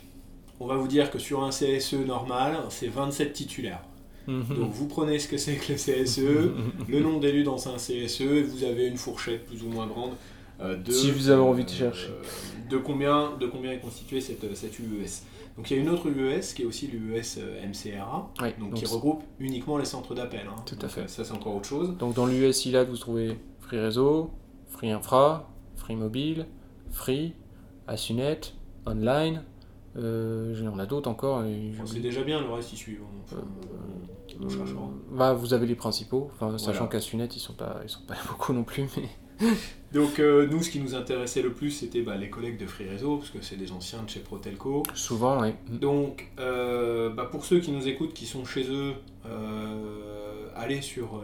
on 0.59 0.67
va 0.67 0.75
vous 0.75 0.87
dire 0.87 1.09
que 1.11 1.19
sur 1.19 1.43
un 1.43 1.49
CSE 1.49 1.93
normal, 2.05 2.57
c'est 2.69 2.87
27 2.87 3.33
titulaires. 3.33 3.81
Mhm. 4.27 4.43
Donc 4.55 4.71
vous 4.71 4.87
prenez 4.87 5.17
ce 5.17 5.27
que 5.27 5.37
c'est 5.37 5.55
que 5.55 5.71
le 5.73 5.77
CSE, 5.77 6.19
le 6.87 6.99
nombre 6.99 7.19
d'élus 7.19 7.43
dans 7.43 7.67
un 7.67 7.77
CSE, 7.77 8.21
et 8.21 8.43
vous 8.43 8.63
avez 8.63 8.85
une 8.87 8.97
fourchette 8.97 9.45
plus 9.47 9.63
ou 9.63 9.69
moins 9.69 9.87
grande 9.87 10.11
euh, 10.61 10.75
de... 10.77 10.91
Si 10.91 11.09
vous 11.09 11.29
avez 11.31 11.41
envie 11.41 11.65
de 11.65 11.69
chercher. 11.71 12.09
de, 12.69 12.77
combien, 12.77 13.31
de 13.39 13.47
combien 13.47 13.71
est 13.71 13.79
constituée 13.79 14.21
cette, 14.21 14.55
cette 14.55 14.77
UES. 14.77 15.23
Donc 15.61 15.69
il 15.69 15.77
y 15.77 15.79
a 15.79 15.83
une 15.83 15.89
autre 15.89 16.07
UES 16.09 16.55
qui 16.55 16.63
est 16.63 16.65
aussi 16.65 16.87
l'UES 16.87 17.37
euh, 17.37 17.67
MCRA, 17.67 18.31
donc, 18.39 18.59
donc, 18.59 18.73
qui 18.73 18.85
regroupe 18.87 19.23
uniquement 19.39 19.77
les 19.77 19.85
centres 19.85 20.15
d'appel. 20.15 20.47
hein. 20.49 20.55
Tout 20.65 20.73
à 20.79 20.81
Donc, 20.81 20.89
fait. 20.89 21.01
euh, 21.01 21.07
Ça 21.07 21.23
c'est 21.23 21.33
encore 21.33 21.55
autre 21.55 21.67
chose. 21.67 21.95
donc 21.97 22.15
dans 22.15 22.25
l'US 22.25 22.65
ILAD, 22.65 22.89
vous 22.89 22.97
trouvez 22.97 23.37
Free 23.59 23.79
Réseau, 23.79 24.31
Free 24.69 24.89
Infra, 24.89 25.47
Free 25.75 25.95
Mobile, 25.95 26.47
Free, 26.89 27.33
Asunet, 27.87 28.39
Online. 28.87 29.43
Euh, 29.97 30.55
il 30.57 30.63
y 30.63 30.67
en 30.67 30.79
a 30.79 30.85
d'autres 30.87 31.09
encore. 31.11 31.43
c'est 31.85 31.99
déjà 31.99 32.23
bien, 32.23 32.41
le 32.41 32.49
reste 32.51 32.73
il 32.73 32.77
suit. 32.77 32.97
On, 33.01 33.35
on- 33.35 34.45
on 34.45 34.49
cherchera. 34.49 34.89
Bah, 35.11 35.33
vous 35.33 35.53
avez 35.53 35.67
les 35.67 35.75
principaux, 35.75 36.31
enfin, 36.33 36.57
sachant 36.57 36.71
Voilà. 36.85 36.87
qu'Asunet, 36.87 37.25
ils 37.35 37.39
sont 37.39 37.53
pas, 37.53 37.81
ils 37.83 37.89
sont 37.89 38.01
pas 38.07 38.15
beaucoup 38.29 38.53
non 38.53 38.63
plus, 38.63 38.87
mais 38.97 39.09
Donc 39.93 40.19
euh, 40.19 40.47
nous, 40.49 40.63
ce 40.63 40.69
qui 40.69 40.79
nous 40.79 40.95
intéressait 40.95 41.41
le 41.41 41.51
plus, 41.51 41.71
c'était 41.71 42.01
bah, 42.01 42.15
les 42.15 42.29
collègues 42.29 42.57
de 42.57 42.65
Free 42.65 42.87
Réseau, 42.87 43.17
parce 43.17 43.29
que 43.29 43.39
c'est 43.41 43.57
des 43.57 43.71
anciens 43.73 44.01
de 44.03 44.09
chez 44.09 44.21
Protelco. 44.21 44.83
souvent, 44.93 45.41
oui. 45.41 45.49
Donc, 45.69 46.29
euh, 46.39 47.09
bah, 47.09 47.27
pour 47.29 47.43
ceux 47.43 47.59
qui 47.59 47.71
nous 47.71 47.87
écoutent, 47.87 48.13
qui 48.13 48.25
sont 48.25 48.45
chez 48.45 48.63
eux, 48.69 48.93
euh, 49.25 50.47
allez 50.55 50.81
sur 50.81 51.21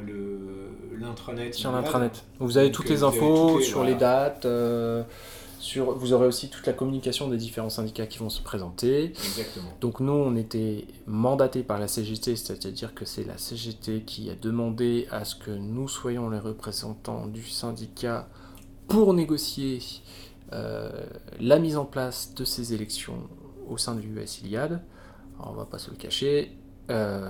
l'intranet. 0.99 1.53
Sur 1.53 1.71
l'intranet. 1.71 2.25
Vous 2.39 2.57
avez 2.57 2.71
toutes 2.71 2.89
les 2.89 3.03
infos 3.03 3.51
toutes 3.51 3.59
les- 3.59 3.65
sur 3.65 3.77
voilà. 3.77 3.91
les 3.93 3.97
dates. 3.97 4.47
Sur, 5.59 5.97
vous 5.97 6.13
aurez 6.13 6.27
aussi 6.27 6.49
toute 6.49 6.65
la 6.67 6.73
communication 6.73 7.27
des 7.29 7.37
différents 7.37 7.69
syndicats 7.69 8.07
qui 8.07 8.19
vont 8.19 8.29
se 8.29 8.41
présenter. 8.41 9.05
Exactement. 9.05 9.71
Donc 9.81 9.99
nous, 9.99 10.11
on 10.11 10.35
était 10.35 10.85
mandatés 11.05 11.63
par 11.63 11.79
la 11.79 11.87
CGT, 11.87 12.35
c'est-à-dire 12.35 12.93
que 12.93 13.05
c'est 13.05 13.23
la 13.23 13.37
CGT 13.37 14.01
qui 14.01 14.29
a 14.29 14.35
demandé 14.35 15.07
à 15.11 15.25
ce 15.25 15.35
que 15.35 15.51
nous 15.51 15.87
soyons 15.87 16.29
les 16.29 16.39
représentants 16.39 17.27
du 17.27 17.43
syndicat 17.43 18.27
pour 18.87 19.13
négocier 19.13 19.79
euh, 20.53 20.89
la 21.39 21.59
mise 21.59 21.77
en 21.77 21.85
place 21.85 22.33
de 22.35 22.45
ces 22.45 22.73
élections 22.73 23.27
au 23.69 23.77
sein 23.77 23.95
du 23.95 24.07
US 24.19 24.41
Iliad. 24.41 24.81
Alors, 25.39 25.51
on 25.51 25.55
va 25.55 25.65
pas 25.65 25.77
se 25.77 25.91
le 25.91 25.97
cacher, 25.97 26.57
euh, 26.89 27.29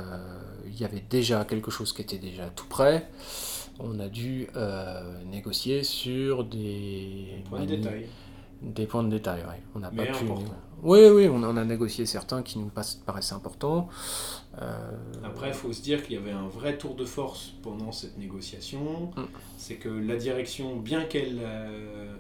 il 0.68 0.80
y 0.80 0.86
avait 0.86 1.04
déjà 1.10 1.44
quelque 1.46 1.72
chose 1.72 1.94
qui 1.94 2.02
était 2.02 2.18
déjà 2.18 2.48
tout 2.50 2.68
prêt. 2.68 3.10
On 3.80 4.00
a 4.00 4.08
dû 4.10 4.48
euh, 4.56 5.24
négocier 5.26 5.84
sur 5.84 6.44
des 6.44 7.44
Point 7.50 7.62
de 7.66 7.76
détail. 7.76 8.08
des 8.62 8.86
points 8.88 9.04
de 9.04 9.10
détail, 9.10 9.42
ouais. 9.42 9.62
On 9.76 9.80
n'a 9.80 9.92
pas 9.92 10.06
pu. 10.06 10.26
Oui, 10.84 11.00
oui, 11.10 11.28
on 11.28 11.42
en 11.44 11.58
a 11.58 11.63
négocié 11.66 12.06
certains 12.06 12.44
qui 12.44 12.60
nous 12.60 12.72
paraissaient 13.06 13.34
importants. 13.34 13.90
Euh, 14.62 14.92
Après, 15.24 15.50
il 15.50 15.54
faut 15.54 15.74
se 15.74 15.82
dire 15.82 16.04
qu'il 16.04 16.16
y 16.16 16.18
avait 16.18 16.32
un 16.32 16.48
vrai 16.48 16.78
tour 16.78 16.96
de 16.96 17.06
force 17.06 17.54
pendant 17.63 17.92
cette 17.92 18.18
négociation. 18.18 19.12
Mm. 19.16 19.24
C'est 19.58 19.76
que 19.76 19.90
la 19.90 20.16
direction, 20.18 20.76
bien 20.78 21.04
qu'elle, 21.06 21.40
euh, 21.42 22.13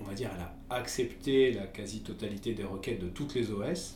on 0.00 0.04
va 0.04 0.14
dire, 0.14 0.30
elle 0.34 0.42
a 0.42 0.76
accepté 0.78 1.52
la 1.52 1.66
quasi-totalité 1.66 2.54
des 2.54 2.64
requêtes 2.64 3.00
de 3.02 3.08
toutes 3.08 3.34
les 3.34 3.50
OS, 3.50 3.94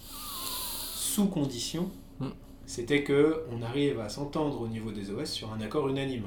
sous 0.95 1.27
condition, 1.27 1.91
Mm. 2.21 2.29
c'était 2.67 3.03
que 3.03 3.43
on 3.51 3.61
arrive 3.63 4.01
à 4.01 4.09
s'entendre 4.09 4.61
au 4.63 4.69
niveau 4.69 4.91
des 4.93 5.11
OS 5.11 5.31
sur 5.31 5.53
un 5.53 5.61
accord 5.61 5.89
unanime. 5.89 6.25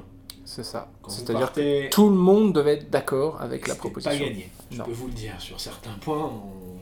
C'est 0.52 0.64
ça. 0.64 0.90
C'est-à-dire 1.08 1.42
partez- 1.42 1.86
que 1.90 1.94
tout 1.94 2.10
le 2.10 2.16
monde 2.16 2.54
devait 2.54 2.74
être 2.74 2.90
d'accord 2.90 3.40
avec 3.40 3.68
la 3.68 3.76
proposition. 3.76 4.12
pas 4.12 4.18
gagné. 4.18 4.50
Je 4.72 4.80
Non. 4.80 4.86
peux 4.86 4.92
vous 4.92 5.06
le 5.06 5.14
dire. 5.14 5.40
Sur 5.40 5.60
certains 5.60 5.94
points, 6.02 6.32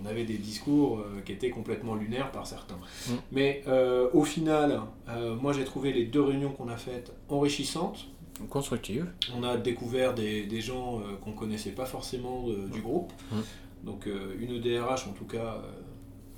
on 0.02 0.06
avait 0.06 0.24
des 0.24 0.38
discours 0.38 1.00
euh, 1.00 1.20
qui 1.26 1.34
étaient 1.34 1.50
complètement 1.50 1.96
lunaires 1.96 2.32
par 2.32 2.48
certains. 2.48 2.78
Mm. 3.10 3.12
Mais 3.34 3.64
euh, 3.68 4.10
au 4.14 4.24
final, 4.24 4.80
euh, 5.10 5.36
moi 5.36 5.52
j'ai 5.52 5.66
trouvé 5.66 5.92
les 5.92 6.06
deux 6.06 6.22
réunions 6.22 6.52
qu'on 6.52 6.70
a 6.70 6.78
faites 6.78 7.12
enrichissantes. 7.28 8.08
Constructive. 8.50 9.12
On 9.36 9.44
a 9.44 9.58
découvert 9.58 10.14
des, 10.14 10.44
des 10.46 10.62
gens 10.62 11.00
euh, 11.02 11.18
qu'on 11.22 11.34
connaissait 11.34 11.72
pas 11.72 11.86
forcément 11.86 12.46
du 12.72 12.80
groupe. 12.80 13.12
Mm. 13.34 13.40
Donc 13.84 14.08
une 14.40 14.62
DRH 14.62 15.08
en 15.08 15.12
tout 15.12 15.26
cas, 15.26 15.62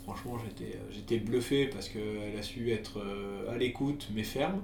franchement 0.03 0.35
j'étais 0.91 1.17
bluffé 1.19 1.67
parce 1.67 1.89
qu'elle 1.89 2.35
a 2.39 2.41
su 2.41 2.71
être 2.71 2.99
à 3.49 3.55
l'écoute 3.55 4.07
mais 4.15 4.23
ferme. 4.23 4.61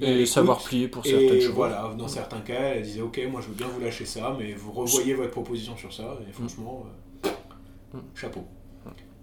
Et 0.00 0.26
savoir 0.26 0.62
plier 0.62 0.88
pour 0.88 1.04
certaines 1.04 1.40
choses. 1.40 1.50
voilà, 1.50 1.94
dans 1.96 2.08
certains 2.08 2.40
cas, 2.40 2.74
elle 2.74 2.82
disait 2.82 3.00
ok, 3.00 3.20
moi 3.30 3.40
je 3.40 3.48
veux 3.48 3.54
bien 3.54 3.68
vous 3.68 3.80
lâcher 3.80 4.04
ça, 4.06 4.34
mais 4.38 4.52
vous 4.54 4.72
revoyez 4.72 5.14
votre 5.14 5.30
proposition 5.30 5.76
sur 5.76 5.92
ça, 5.92 6.18
et 6.28 6.32
franchement, 6.32 6.86
euh, 7.24 7.30
Mm. 7.94 8.00
chapeau. 8.14 8.44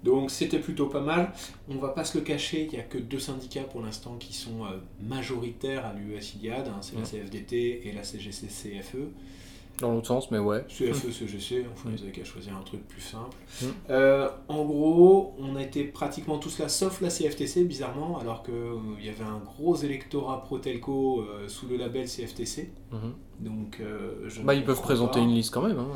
Donc 0.04 0.32
c'était 0.32 0.58
plutôt 0.60 0.88
pas 0.88 1.02
mal. 1.02 1.32
On 1.70 1.76
va 1.76 1.90
pas 1.90 2.04
se 2.06 2.18
le 2.18 2.24
cacher, 2.24 2.64
il 2.64 2.70
n'y 2.74 2.80
a 2.80 2.84
que 2.84 2.98
deux 2.98 3.20
syndicats 3.20 3.64
pour 3.64 3.82
l'instant 3.82 4.16
qui 4.18 4.34
sont 4.34 4.64
euh, 4.66 4.78
majoritaires 5.00 5.86
à 5.86 5.94
l'UES 5.94 6.36
Iliad, 6.38 6.68
hein, 6.68 6.78
c'est 6.82 6.96
la 6.96 7.02
Mm. 7.02 7.06
CFDT 7.06 7.88
et 7.88 7.92
la 7.92 8.04
CGC-CFE. 8.04 9.10
Dans 9.82 9.92
l'autre 9.92 10.08
sens, 10.08 10.30
mais 10.32 10.38
ouais. 10.38 10.64
CFE, 10.68 11.12
CGC, 11.12 11.66
enfin 11.74 11.90
vous 11.90 12.04
avez 12.04 12.12
qu'à 12.12 12.24
choisir 12.24 12.56
un 12.56 12.62
truc 12.62 12.88
plus 12.88 13.02
simple. 13.02 13.36
Mm. 13.62 13.66
Euh, 13.90 14.30
en 14.48 14.64
gros, 14.64 15.36
on 15.40 15.56
a 15.56 15.64
été 15.64 15.84
pratiquement 15.84 16.38
tous 16.38 16.60
là, 16.60 16.70
sauf 16.70 17.02
la 17.02 17.10
CFTC, 17.10 17.64
bizarrement, 17.64 18.20
alors 18.20 18.44
qu'il 18.44 19.04
y 19.04 19.10
avait 19.10 19.24
un 19.24 19.40
gros 19.40 19.76
électorat 19.76 20.44
pro-telco 20.44 21.22
euh, 21.22 21.48
sous 21.48 21.68
le 21.68 21.78
label 21.78 22.08
CFTC. 22.08 22.72
Donc, 23.42 23.80
euh, 23.82 24.30
Bah, 24.44 24.54
ils 24.54 24.64
peuvent 24.64 24.82
présenter 24.82 25.20
pas. 25.20 25.26
une 25.26 25.34
liste 25.34 25.52
quand 25.54 25.64
même. 25.68 25.80
hein. 25.80 25.88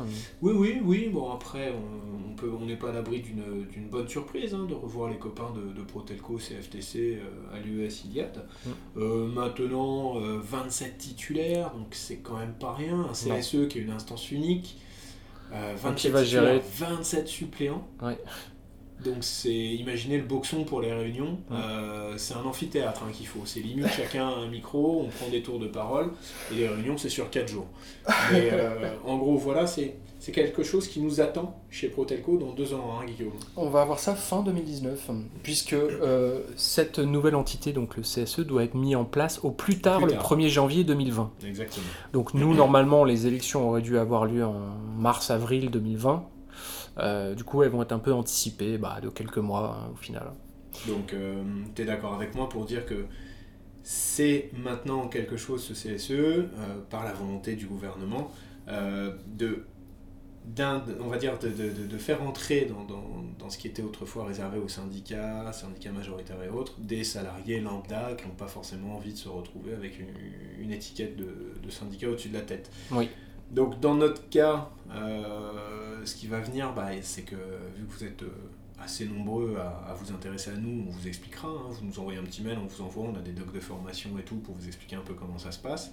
Oui, 0.42 0.52
oui, 0.54 0.80
oui. 0.84 1.08
Bon, 1.12 1.32
après, 1.32 1.72
on 1.72 2.16
on 2.28 2.34
peut, 2.38 2.50
on 2.60 2.66
n'est 2.66 2.76
pas 2.76 2.90
à 2.90 2.92
l'abri 2.92 3.20
d'une 3.20 3.64
d'une 3.72 3.88
bonne 3.88 4.08
surprise 4.08 4.52
hein, 4.52 4.66
de 4.68 4.74
revoir 4.74 5.08
les 5.08 5.16
copains 5.16 5.50
de, 5.54 5.72
de 5.72 5.82
ProTelco, 5.86 6.36
CFTC 6.36 7.18
euh, 7.22 7.56
à 7.56 7.60
l'UES 7.60 8.04
Iliad. 8.04 8.46
Mm. 8.66 8.70
Euh, 8.98 9.26
maintenant, 9.28 10.20
euh, 10.20 10.38
27 10.42 10.98
titulaires, 10.98 11.70
donc 11.70 11.86
c'est 11.92 12.18
quand 12.18 12.36
même 12.36 12.52
pas 12.60 12.74
rien. 12.74 13.06
Un 13.08 13.12
CSE 13.12 13.68
qui 13.68 13.78
est 13.78 13.82
une 13.82 13.90
instance 13.92 14.30
unique. 14.32 14.78
Euh, 15.54 15.74
qui 15.76 15.82
27 16.10 16.12
va 16.12 16.24
gérer- 16.24 16.60
27 16.76 17.28
suppléants. 17.28 17.86
Ouais. 18.02 18.18
Donc 19.04 19.16
c'est 19.20 19.52
imaginez 19.52 20.16
le 20.18 20.24
boxon 20.24 20.64
pour 20.64 20.80
les 20.80 20.92
réunions, 20.92 21.38
Ouais. 21.50 21.56
Euh, 21.56 22.14
c'est 22.16 22.34
un 22.34 22.44
amphithéâtre 22.44 23.02
hein, 23.04 23.10
qu'il 23.12 23.26
faut, 23.26 23.40
c'est 23.44 23.60
limite 23.60 23.88
chacun 23.96 24.26
a 24.28 24.32
un 24.32 24.48
micro, 24.48 25.04
on 25.06 25.08
prend 25.08 25.28
des 25.30 25.42
tours 25.42 25.58
de 25.58 25.66
parole 25.68 26.10
et 26.52 26.56
les 26.56 26.68
réunions 26.68 26.96
c'est 26.96 27.08
sur 27.08 27.30
4 27.30 27.48
jours. 27.48 27.66
Mais 28.32 28.50
euh, 28.52 28.94
en 29.04 29.18
gros 29.18 29.36
voilà, 29.36 29.66
c'est 29.66 29.96
c'est 30.18 30.32
quelque 30.32 30.64
chose 30.64 30.88
qui 30.88 30.98
nous 30.98 31.20
attend 31.20 31.60
chez 31.70 31.88
Protelco 31.88 32.36
dans 32.36 32.52
deux 32.52 32.74
ans, 32.74 32.98
hein, 32.98 33.04
Guillaume. 33.06 33.34
On 33.54 33.68
va 33.68 33.82
avoir 33.82 34.00
ça 34.00 34.16
fin 34.16 34.42
2019, 34.42 35.10
puisque 35.44 35.74
euh, 35.74 36.40
cette 36.56 36.98
nouvelle 36.98 37.36
entité, 37.36 37.72
donc 37.72 37.96
le 37.96 38.02
CSE, 38.02 38.40
doit 38.40 38.64
être 38.64 38.74
mis 38.74 38.96
en 38.96 39.04
place 39.04 39.38
au 39.44 39.52
plus 39.52 39.78
tard 39.78 39.98
Plus 39.98 40.06
le 40.06 40.12
tard. 40.14 40.32
1er 40.36 40.48
janvier 40.48 40.82
2020. 40.82 41.30
Exactement. 41.46 41.86
Donc 42.12 42.34
nous, 42.34 42.54
normalement, 42.54 43.04
les 43.04 43.28
élections 43.28 43.68
auraient 43.68 43.82
dû 43.82 43.98
avoir 43.98 44.24
lieu 44.24 44.44
en 44.44 44.56
mars-avril 44.98 45.70
2020. 45.70 46.24
Euh, 46.98 47.34
du 47.34 47.44
coup, 47.44 47.62
elles 47.62 47.70
vont 47.70 47.82
être 47.82 47.92
un 47.92 47.98
peu 47.98 48.12
anticipées 48.12 48.78
bah, 48.78 49.00
de 49.02 49.08
quelques 49.08 49.38
mois 49.38 49.78
hein, 49.84 49.90
au 49.92 49.96
final. 49.96 50.32
Donc 50.86 51.14
tu 51.74 51.82
es 51.82 51.84
d'accord 51.84 52.14
avec 52.14 52.34
moi 52.34 52.48
pour 52.48 52.64
dire 52.66 52.84
que 52.84 53.06
c'est 53.82 54.50
maintenant 54.52 55.08
quelque 55.08 55.36
chose, 55.36 55.62
ce 55.62 55.72
CSE, 55.74 56.10
euh, 56.10 56.46
par 56.90 57.04
la 57.04 57.12
volonté 57.12 57.54
du 57.54 57.66
gouvernement, 57.66 58.30
euh, 58.68 59.12
de, 59.26 59.64
d'un- 60.44 60.82
on 61.00 61.08
va 61.08 61.18
dire 61.18 61.38
de, 61.38 61.48
de- 61.48 61.70
de- 61.82 61.86
de 61.86 61.98
faire 61.98 62.22
entrer 62.22 62.66
dans, 62.66 62.84
dans- 62.84 63.24
dans 63.38 63.50
ce 63.50 63.58
qui 63.58 63.68
était 63.68 63.82
autrefois 63.82 64.24
réservé 64.26 64.58
aux 64.58 64.68
syndicats, 64.68 65.52
syndicats 65.52 65.92
majoritaires 65.92 66.42
et 66.42 66.48
autres, 66.48 66.74
des 66.80 67.04
salariés 67.04 67.60
lambda 67.60 68.14
qui 68.16 68.26
n'ont 68.26 68.34
pas 68.34 68.48
forcément 68.48 68.96
envie 68.96 69.12
de 69.12 69.18
se 69.18 69.28
retrouver 69.28 69.72
avec 69.72 69.98
une, 70.00 70.14
une 70.60 70.72
étiquette 70.72 71.16
de, 71.16 71.54
de 71.62 71.70
syndicat 71.70 72.08
au-dessus 72.08 72.28
de 72.28 72.34
la 72.34 72.42
tête. 72.42 72.70
Oui. 72.90 73.08
Donc 73.50 73.80
dans 73.80 73.94
notre 73.94 74.28
cas, 74.28 74.68
euh, 74.90 76.04
ce 76.04 76.14
qui 76.14 76.26
va 76.26 76.40
venir, 76.40 76.72
bah, 76.74 76.88
c'est 77.02 77.22
que 77.22 77.36
vu 77.76 77.84
que 77.86 77.92
vous 77.92 78.04
êtes 78.04 78.22
euh, 78.22 78.30
assez 78.80 79.06
nombreux 79.06 79.56
à, 79.58 79.90
à 79.90 79.94
vous 79.94 80.12
intéresser 80.12 80.50
à 80.50 80.56
nous, 80.56 80.84
on 80.88 80.90
vous 80.90 81.06
expliquera. 81.08 81.48
hein. 81.48 81.68
vous 81.70 81.84
nous 81.86 81.98
envoyez 81.98 82.18
un 82.18 82.24
petit 82.24 82.42
mail, 82.42 82.58
on 82.62 82.66
vous 82.66 82.82
envoie, 82.82 83.04
on 83.04 83.14
a 83.16 83.20
des 83.22 83.32
docs 83.32 83.52
de 83.52 83.60
formation 83.60 84.10
et 84.18 84.22
tout 84.22 84.36
pour 84.36 84.54
vous 84.54 84.66
expliquer 84.66 84.96
un 84.96 85.00
peu 85.02 85.14
comment 85.14 85.38
ça 85.38 85.52
se 85.52 85.58
passe. 85.58 85.92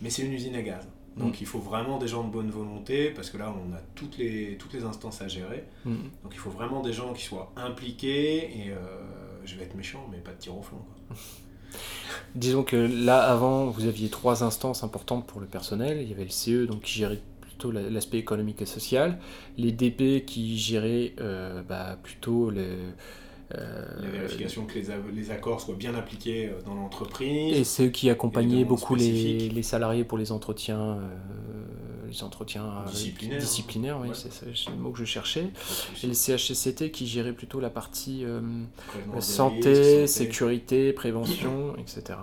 Mais 0.00 0.10
c'est 0.10 0.22
une 0.22 0.32
usine 0.32 0.54
à 0.56 0.62
gaz. 0.62 0.86
Donc 1.16 1.32
Mm. 1.34 1.38
il 1.40 1.46
faut 1.46 1.58
vraiment 1.58 1.98
des 1.98 2.06
gens 2.08 2.22
de 2.24 2.30
bonne 2.30 2.50
volonté, 2.50 3.10
parce 3.10 3.28
que 3.30 3.38
là 3.38 3.52
on 3.52 3.72
a 3.74 3.80
toutes 3.96 4.18
les, 4.18 4.56
toutes 4.56 4.72
les 4.72 4.84
instances 4.84 5.20
à 5.20 5.26
gérer. 5.28 5.64
Mhm. 5.84 6.10
Donc 6.22 6.32
il 6.32 6.38
faut 6.38 6.50
vraiment 6.50 6.80
des 6.80 6.92
gens 6.92 7.12
qui 7.12 7.24
soient 7.24 7.52
impliqués, 7.56 8.66
et 8.66 8.70
euh, 8.70 8.76
je 9.44 9.56
vais 9.56 9.64
être 9.64 9.74
méchant, 9.74 10.06
mais 10.12 10.18
pas 10.18 10.30
de 10.32 10.38
tir 10.38 10.56
au 10.56 10.62
flanc. 10.62 10.84
quoi. 11.08 11.16
Disons 12.34 12.62
que 12.62 12.76
là, 12.76 13.22
avant, 13.22 13.66
vous 13.66 13.86
aviez 13.86 14.08
trois 14.08 14.44
instances 14.44 14.84
importantes 14.84 15.26
pour 15.26 15.40
le 15.40 15.46
personnel. 15.46 15.98
Il 16.02 16.08
y 16.08 16.12
avait 16.12 16.24
le 16.24 16.30
CE, 16.30 16.66
donc 16.66 16.82
qui 16.82 16.92
gérait 16.98 17.20
plutôt 17.40 17.70
la- 17.72 17.88
l'aspect 17.88 18.18
économique 18.18 18.62
et 18.62 18.66
social, 18.66 19.18
les 19.56 19.72
DP 19.72 20.24
qui 20.24 20.56
géraient 20.58 21.14
euh, 21.20 21.62
bah, 21.68 21.98
plutôt 22.02 22.50
le, 22.50 22.64
euh, 23.54 23.84
La 24.02 24.08
vérification 24.10 24.66
que 24.66 24.74
les, 24.74 24.84
les 25.14 25.30
accords 25.30 25.60
soient 25.60 25.74
bien 25.74 25.94
appliqués 25.94 26.48
euh, 26.48 26.60
dans 26.66 26.74
l'entreprise. 26.74 27.56
Et 27.56 27.64
c'est 27.64 27.86
eux 27.86 27.90
qui 27.90 28.10
accompagnaient 28.10 28.64
beaucoup 28.64 28.94
les, 28.94 29.48
les 29.48 29.62
salariés 29.62 30.04
pour 30.04 30.18
les 30.18 30.30
entretiens, 30.30 30.80
euh, 30.80 30.98
les 32.08 32.22
entretiens 32.24 32.64
euh, 32.64 32.90
Disciplinaires, 32.90 33.38
disciplinaires, 33.40 33.98
oui, 34.00 34.08
Ouais. 34.08 34.14
c'est 34.14 34.70
le 34.70 34.76
mot 34.76 34.90
que 34.90 34.98
je 34.98 35.04
cherchais. 35.04 35.48
Et 36.02 36.06
le 36.06 36.14
CHCCT 36.14 36.90
qui 36.90 37.06
gérait 37.06 37.32
plutôt 37.32 37.60
la 37.60 37.70
partie 37.70 38.24
euh, 38.24 38.40
santé, 39.20 40.06
sécurité, 40.06 40.92
prévention, 40.92 41.74
etc. 41.78 42.18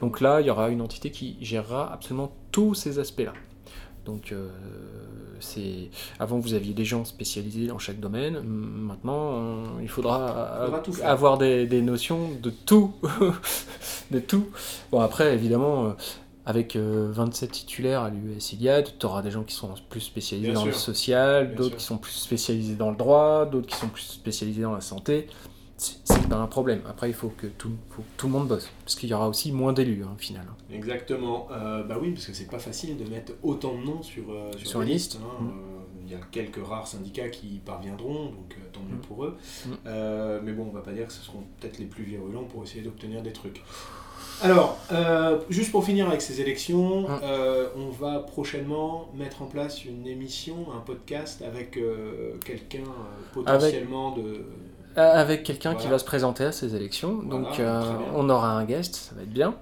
Donc 0.00 0.20
là, 0.20 0.40
il 0.40 0.46
y 0.46 0.50
aura 0.50 0.68
une 0.70 0.80
entité 0.80 1.10
qui 1.10 1.36
gérera 1.40 1.92
absolument 1.92 2.32
tous 2.52 2.74
ces 2.74 2.98
aspects-là. 2.98 3.32
Donc, 4.06 4.32
euh, 4.32 4.48
c'est 5.38 5.90
avant 6.18 6.38
vous 6.38 6.54
aviez 6.54 6.72
des 6.72 6.86
gens 6.86 7.04
spécialisés 7.04 7.66
dans 7.66 7.78
chaque 7.78 8.00
domaine. 8.00 8.40
Maintenant, 8.40 9.34
on- 9.34 9.80
il 9.82 9.88
faudra, 9.88 10.62
Faudra 10.64 10.78
tout 10.80 10.92
faire. 10.94 11.10
avoir 11.10 11.36
des, 11.36 11.66
des 11.66 11.82
notions 11.82 12.30
de 12.42 12.48
tout, 12.50 12.94
de 14.10 14.18
tout. 14.18 14.46
Bon 14.90 15.00
après, 15.00 15.34
évidemment. 15.34 15.94
Euh, 16.48 16.50
avec 16.50 16.76
euh, 16.76 17.08
27 17.12 17.50
titulaires 17.50 18.02
à 18.02 18.10
l'US 18.10 18.52
Iliad, 18.52 18.88
tu 18.98 19.06
auras 19.06 19.22
des 19.22 19.30
gens 19.30 19.42
qui 19.44 19.54
sont 19.54 19.72
plus 19.90 20.00
spécialisés 20.00 20.50
Bien 20.50 20.60
dans 20.60 20.64
le 20.66 20.72
social, 20.72 21.54
d'autres 21.54 21.76
qui 21.76 21.84
sont 21.84 21.98
plus 21.98 22.12
spécialisés 22.12 22.74
dans 22.74 22.90
le 22.90 22.96
droit, 22.96 23.46
d'autres 23.46 23.66
qui 23.68 23.76
sont 23.76 23.88
plus 23.88 24.02
spécialisés 24.02 24.62
dans 24.62 24.74
la 24.74 24.80
santé. 24.80 25.26
C'est 25.76 26.28
pas 26.28 26.36
un 26.36 26.48
problème. 26.48 26.80
Après, 26.88 27.08
il 27.08 27.14
faut 27.14 27.28
que 27.28 27.46
tout, 27.46 27.70
faut 27.90 28.02
que 28.02 28.08
tout 28.16 28.26
le 28.26 28.32
monde 28.32 28.48
bosse. 28.48 28.68
Parce 28.84 28.96
qu'il 28.96 29.08
y 29.08 29.14
aura 29.14 29.28
aussi 29.28 29.52
moins 29.52 29.72
d'élus, 29.72 30.02
hein, 30.04 30.10
au 30.12 30.18
final. 30.18 30.44
Exactement. 30.72 31.46
Euh, 31.52 31.84
bah 31.84 31.98
oui, 32.00 32.10
parce 32.10 32.26
que 32.26 32.32
c'est 32.32 32.50
pas 32.50 32.58
facile 32.58 32.96
de 32.96 33.08
mettre 33.08 33.32
autant 33.44 33.74
de 33.78 33.84
noms 33.86 34.02
sur, 34.02 34.24
euh, 34.32 34.50
sur, 34.56 34.66
Sur 34.66 34.82
une 34.82 34.88
liste. 34.88 35.12
liste. 35.14 35.22
hein. 35.24 35.42
Mm. 35.44 35.46
Euh, 35.48 35.52
Il 36.04 36.10
y 36.10 36.14
a 36.16 36.20
quelques 36.32 36.64
rares 36.66 36.88
syndicats 36.88 37.28
qui 37.28 37.46
y 37.46 37.58
parviendront, 37.58 38.24
donc 38.26 38.56
euh, 38.58 38.62
tant 38.72 38.80
mieux 38.80 38.96
Mm. 38.96 39.00
pour 39.06 39.24
eux. 39.24 39.36
Mm. 39.66 39.70
Euh, 39.86 40.40
mais 40.42 40.52
bon, 40.52 40.66
on 40.68 40.72
va 40.74 40.80
pas 40.80 40.92
dire 40.92 41.06
que 41.06 41.12
ce 41.12 41.22
seront 41.22 41.44
peut-être 41.60 41.78
les 41.78 41.84
plus 41.86 42.02
virulents 42.02 42.44
pour 42.44 42.64
essayer 42.64 42.82
d'obtenir 42.82 43.22
des 43.22 43.32
trucs. 43.32 43.62
Alors, 44.42 44.78
euh, 44.92 45.38
juste 45.50 45.72
pour 45.72 45.84
finir 45.84 46.06
avec 46.08 46.22
ces 46.22 46.40
élections, 46.40 47.02
Mm. 47.02 47.20
euh, 47.22 47.66
on 47.76 47.88
va 47.90 48.20
prochainement 48.20 49.08
mettre 49.14 49.42
en 49.42 49.46
place 49.46 49.84
une 49.84 50.06
émission, 50.06 50.66
un 50.76 50.80
podcast 50.80 51.42
avec 51.46 51.76
euh, 51.76 52.34
quelqu'un 52.44 52.84
potentiellement 53.32 54.12
de... 54.12 54.44
Avec 54.96 55.44
quelqu'un 55.44 55.74
qui 55.76 55.86
va 55.86 55.98
se 55.98 56.04
présenter 56.04 56.44
à 56.44 56.50
ces 56.52 56.74
élections. 56.74 57.20
Voilà, 57.24 57.44
Donc, 57.48 57.60
euh, 57.60 57.82
on 58.16 58.28
aura 58.30 58.50
un 58.52 58.64
guest, 58.64 58.96
ça 58.96 59.14
va 59.14 59.22
être 59.22 59.32
bien. 59.32 59.54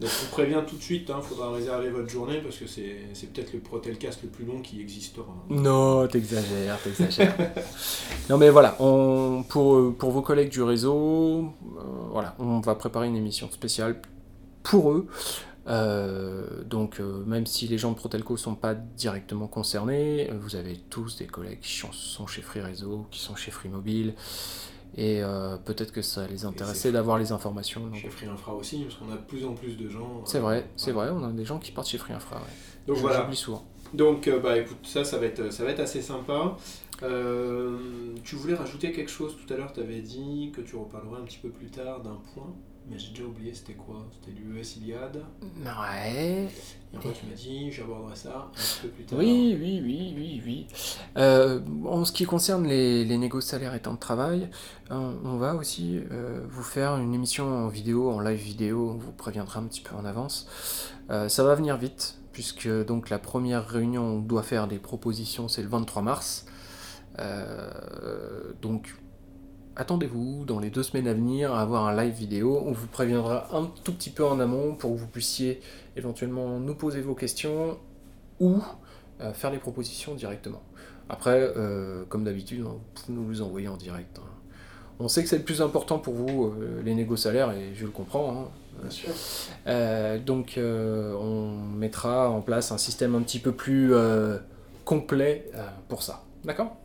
Donc 0.00 0.10
on 0.24 0.30
prévient 0.32 0.62
tout 0.66 0.76
de 0.76 0.82
suite, 0.82 1.10
il 1.14 1.22
faudra 1.22 1.52
réserver 1.52 1.90
votre 1.90 2.08
journée 2.08 2.38
parce 2.38 2.56
que 2.56 2.66
c'est 2.66 3.32
peut-être 3.32 3.52
le 3.52 3.60
Protelcast 3.60 4.22
le 4.22 4.28
plus 4.28 4.44
long 4.44 4.60
qui 4.60 4.80
existera. 4.80 5.26
Non, 5.48 6.06
t'exagères, 6.06 6.80
t'exagères. 6.82 7.34
non, 8.30 8.38
mais 8.38 8.50
voilà, 8.50 8.70
pour, 8.70 9.94
pour 9.96 10.10
vos 10.10 10.22
collègues 10.22 10.50
du 10.50 10.62
réseau, 10.62 11.52
euh, 11.78 11.82
voilà, 12.10 12.34
on 12.38 12.60
va 12.60 12.74
préparer 12.74 13.08
une 13.08 13.16
émission 13.16 13.50
spéciale 13.50 14.00
pour 14.62 14.92
eux. 14.92 15.06
Euh, 15.66 16.64
donc, 16.64 17.00
euh, 17.00 17.22
même 17.26 17.46
si 17.46 17.68
les 17.68 17.78
gens 17.78 17.92
de 17.92 17.96
Protelco 17.96 18.34
ne 18.34 18.38
sont 18.38 18.54
pas 18.54 18.74
directement 18.74 19.46
concernés, 19.46 20.30
vous 20.40 20.56
avez 20.56 20.76
tous 20.88 21.16
des 21.16 21.26
collègues 21.26 21.60
qui 21.60 21.80
sont 21.92 22.26
chez 22.26 22.42
Free 22.42 22.60
Réseau, 22.60 23.06
qui 23.10 23.20
sont 23.20 23.36
chez 23.36 23.50
Free 23.50 23.68
Mobile, 23.68 24.14
et 24.96 25.22
euh, 25.22 25.56
peut-être 25.56 25.92
que 25.92 26.02
ça 26.02 26.26
les 26.26 26.44
intéressait 26.44 26.74
c'est- 26.88 26.92
d'avoir 26.92 27.18
les 27.18 27.32
informations. 27.32 27.86
donc- 27.86 27.96
Chez 27.96 28.08
Free 28.10 28.26
Infra 28.26 28.54
aussi, 28.54 28.84
parce 28.84 28.96
qu'on 28.96 29.10
a 29.12 29.16
de 29.16 29.22
plus 29.26 29.44
en 29.44 29.54
plus 29.54 29.76
de 29.76 29.88
gens. 29.88 30.22
C'est 30.24 30.38
euh, 30.38 30.42
vrai, 30.42 30.68
c'est 30.76 30.92
vrai, 30.92 31.08
on 31.10 31.22
a 31.24 31.30
des 31.32 31.44
gens 31.44 31.58
qui 31.58 31.72
partent 31.72 31.88
chez 31.88 31.98
Free 31.98 32.12
Infra. 32.12 32.36
ouais. 32.36 32.42
Donc 32.86 32.96
Je- 32.96 33.00
voilà. 33.02 33.28
Souvent. 33.32 33.64
Donc 33.94 34.28
euh, 34.28 34.38
bah 34.40 34.56
écoute, 34.58 34.78
ça, 34.84 35.04
ça 35.04 35.18
va 35.18 35.26
être, 35.26 35.52
ça 35.52 35.64
va 35.64 35.70
être 35.70 35.80
assez 35.80 36.00
sympa. 36.02 36.56
Euh, 37.02 37.76
tu 38.24 38.36
voulais 38.36 38.54
rajouter 38.54 38.92
quelque 38.92 39.10
chose 39.10 39.34
tout 39.36 39.52
à 39.52 39.56
l'heure, 39.56 39.72
tu 39.72 39.80
avais 39.80 40.00
dit 40.00 40.52
que 40.54 40.60
tu 40.60 40.76
reparlerais 40.76 41.20
un 41.20 41.24
petit 41.24 41.38
peu 41.38 41.48
plus 41.48 41.68
tard 41.68 42.00
d'un 42.02 42.18
point. 42.34 42.52
Mais 42.90 42.98
j'ai 42.98 43.10
déjà 43.10 43.24
oublié 43.24 43.54
c'était 43.54 43.74
quoi? 43.74 44.04
C'était 44.12 44.36
l'US 44.38 44.76
Iliade. 44.76 45.22
Ouais. 45.64 46.48
Et 46.92 46.96
après, 46.96 47.12
tu 47.12 47.26
m'as 47.26 47.34
dit, 47.36 47.70
j'aborderai 47.70 48.16
ça 48.16 48.48
un 48.50 48.56
petit 48.56 48.80
peu 48.82 48.88
plus 48.88 49.04
tard. 49.04 49.18
Oui, 49.18 49.56
oui, 49.60 49.80
oui, 49.82 50.14
oui, 50.16 50.42
oui. 50.44 50.66
Euh, 51.16 51.60
en 51.86 52.04
ce 52.04 52.10
qui 52.10 52.24
concerne 52.24 52.66
les, 52.66 53.04
les 53.04 53.16
négos 53.16 53.40
salaires 53.40 53.74
et 53.74 53.80
temps 53.80 53.94
de 53.94 53.98
travail, 53.98 54.48
on, 54.90 55.14
on 55.24 55.36
va 55.36 55.54
aussi 55.54 56.00
euh, 56.10 56.44
vous 56.48 56.64
faire 56.64 56.96
une 56.96 57.14
émission 57.14 57.46
en 57.46 57.68
vidéo, 57.68 58.10
en 58.10 58.20
live 58.20 58.40
vidéo, 58.40 58.90
on 58.90 58.98
vous 58.98 59.12
préviendra 59.12 59.60
un 59.60 59.64
petit 59.64 59.82
peu 59.82 59.94
en 59.94 60.04
avance. 60.04 60.48
Euh, 61.10 61.28
ça 61.28 61.44
va 61.44 61.54
venir 61.54 61.76
vite, 61.76 62.18
puisque 62.32 62.68
donc 62.86 63.08
la 63.08 63.18
première 63.18 63.68
réunion 63.68 64.02
on 64.02 64.18
doit 64.18 64.42
faire 64.42 64.66
des 64.66 64.78
propositions, 64.78 65.46
c'est 65.46 65.62
le 65.62 65.68
23 65.68 66.02
mars. 66.02 66.46
Euh, 67.18 67.70
donc 68.62 68.94
attendez-vous 69.76 70.44
dans 70.44 70.58
les 70.58 70.70
deux 70.70 70.82
semaines 70.82 71.08
à 71.08 71.14
venir 71.14 71.52
à 71.54 71.62
avoir 71.62 71.86
un 71.86 71.96
live 71.96 72.14
vidéo. 72.14 72.62
On 72.66 72.72
vous 72.72 72.86
préviendra 72.86 73.48
un 73.56 73.70
tout 73.84 73.92
petit 73.92 74.10
peu 74.10 74.24
en 74.24 74.40
amont 74.40 74.74
pour 74.74 74.92
que 74.92 74.98
vous 74.98 75.06
puissiez 75.06 75.60
éventuellement 75.96 76.58
nous 76.58 76.74
poser 76.74 77.00
vos 77.00 77.14
questions 77.14 77.78
ou 78.40 78.58
euh, 79.20 79.32
faire 79.32 79.50
les 79.50 79.58
propositions 79.58 80.14
directement. 80.14 80.62
Après, 81.08 81.52
euh, 81.56 82.04
comme 82.08 82.24
d'habitude, 82.24 82.60
hein, 82.66 82.70
vous 82.72 82.80
pouvez 82.94 83.18
nous 83.18 83.30
les 83.30 83.42
envoyer 83.42 83.68
en 83.68 83.76
direct. 83.76 84.18
hein. 84.18 84.22
On 84.98 85.08
sait 85.08 85.22
que 85.22 85.28
c'est 85.28 85.38
le 85.38 85.44
plus 85.44 85.62
important 85.62 85.98
pour 85.98 86.14
vous, 86.14 86.46
euh, 86.46 86.82
les 86.84 86.94
négos 86.94 87.16
salaires, 87.16 87.50
et 87.52 87.74
je 87.74 87.84
le 87.86 87.90
comprends. 87.90 88.30
hein. 88.32 88.48
Bien 88.82 88.90
sûr. 88.90 89.10
Donc, 90.24 90.58
on 90.58 91.52
mettra 91.76 92.30
en 92.30 92.40
place 92.40 92.70
un 92.72 92.78
système 92.78 93.14
un 93.14 93.22
petit 93.22 93.38
peu 93.38 93.52
plus 93.52 93.92
complet 94.84 95.50
pour 95.88 96.02
ça. 96.02 96.22
D'accord? 96.44 96.76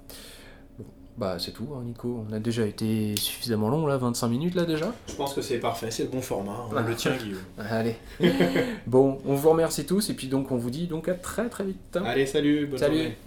Bah 1.17 1.37
c'est 1.39 1.51
tout, 1.51 1.67
hein, 1.75 1.81
Nico. 1.85 2.25
On 2.29 2.33
a 2.33 2.39
déjà 2.39 2.65
été 2.65 3.15
suffisamment 3.15 3.69
long 3.69 3.85
là, 3.87 3.97
25 3.97 4.27
minutes 4.27 4.55
là 4.55 4.65
déjà. 4.65 4.93
Je 5.07 5.13
pense 5.15 5.33
que 5.33 5.41
c'est 5.41 5.59
parfait, 5.59 5.89
c'est 5.91 6.03
le 6.03 6.09
bon 6.09 6.21
format. 6.21 6.67
On 6.71 6.75
Ah. 6.75 6.81
le 6.81 6.95
tient, 6.95 7.15
Guillaume. 7.15 7.39
Allez. 7.57 7.95
bon, 8.87 9.19
on 9.25 9.35
vous 9.35 9.49
remercie 9.49 9.85
tous 9.85 10.09
et 10.09 10.13
puis 10.13 10.27
donc 10.27 10.51
on 10.51 10.57
vous 10.57 10.69
dit 10.69 10.87
donc 10.87 11.07
à 11.07 11.13
très 11.13 11.47
très 11.49 11.63
vite. 11.63 11.97
Allez, 12.05 12.25
salut, 12.25 12.67
bonne 12.67 12.79
Salut. 12.79 12.97
journée. 12.97 13.17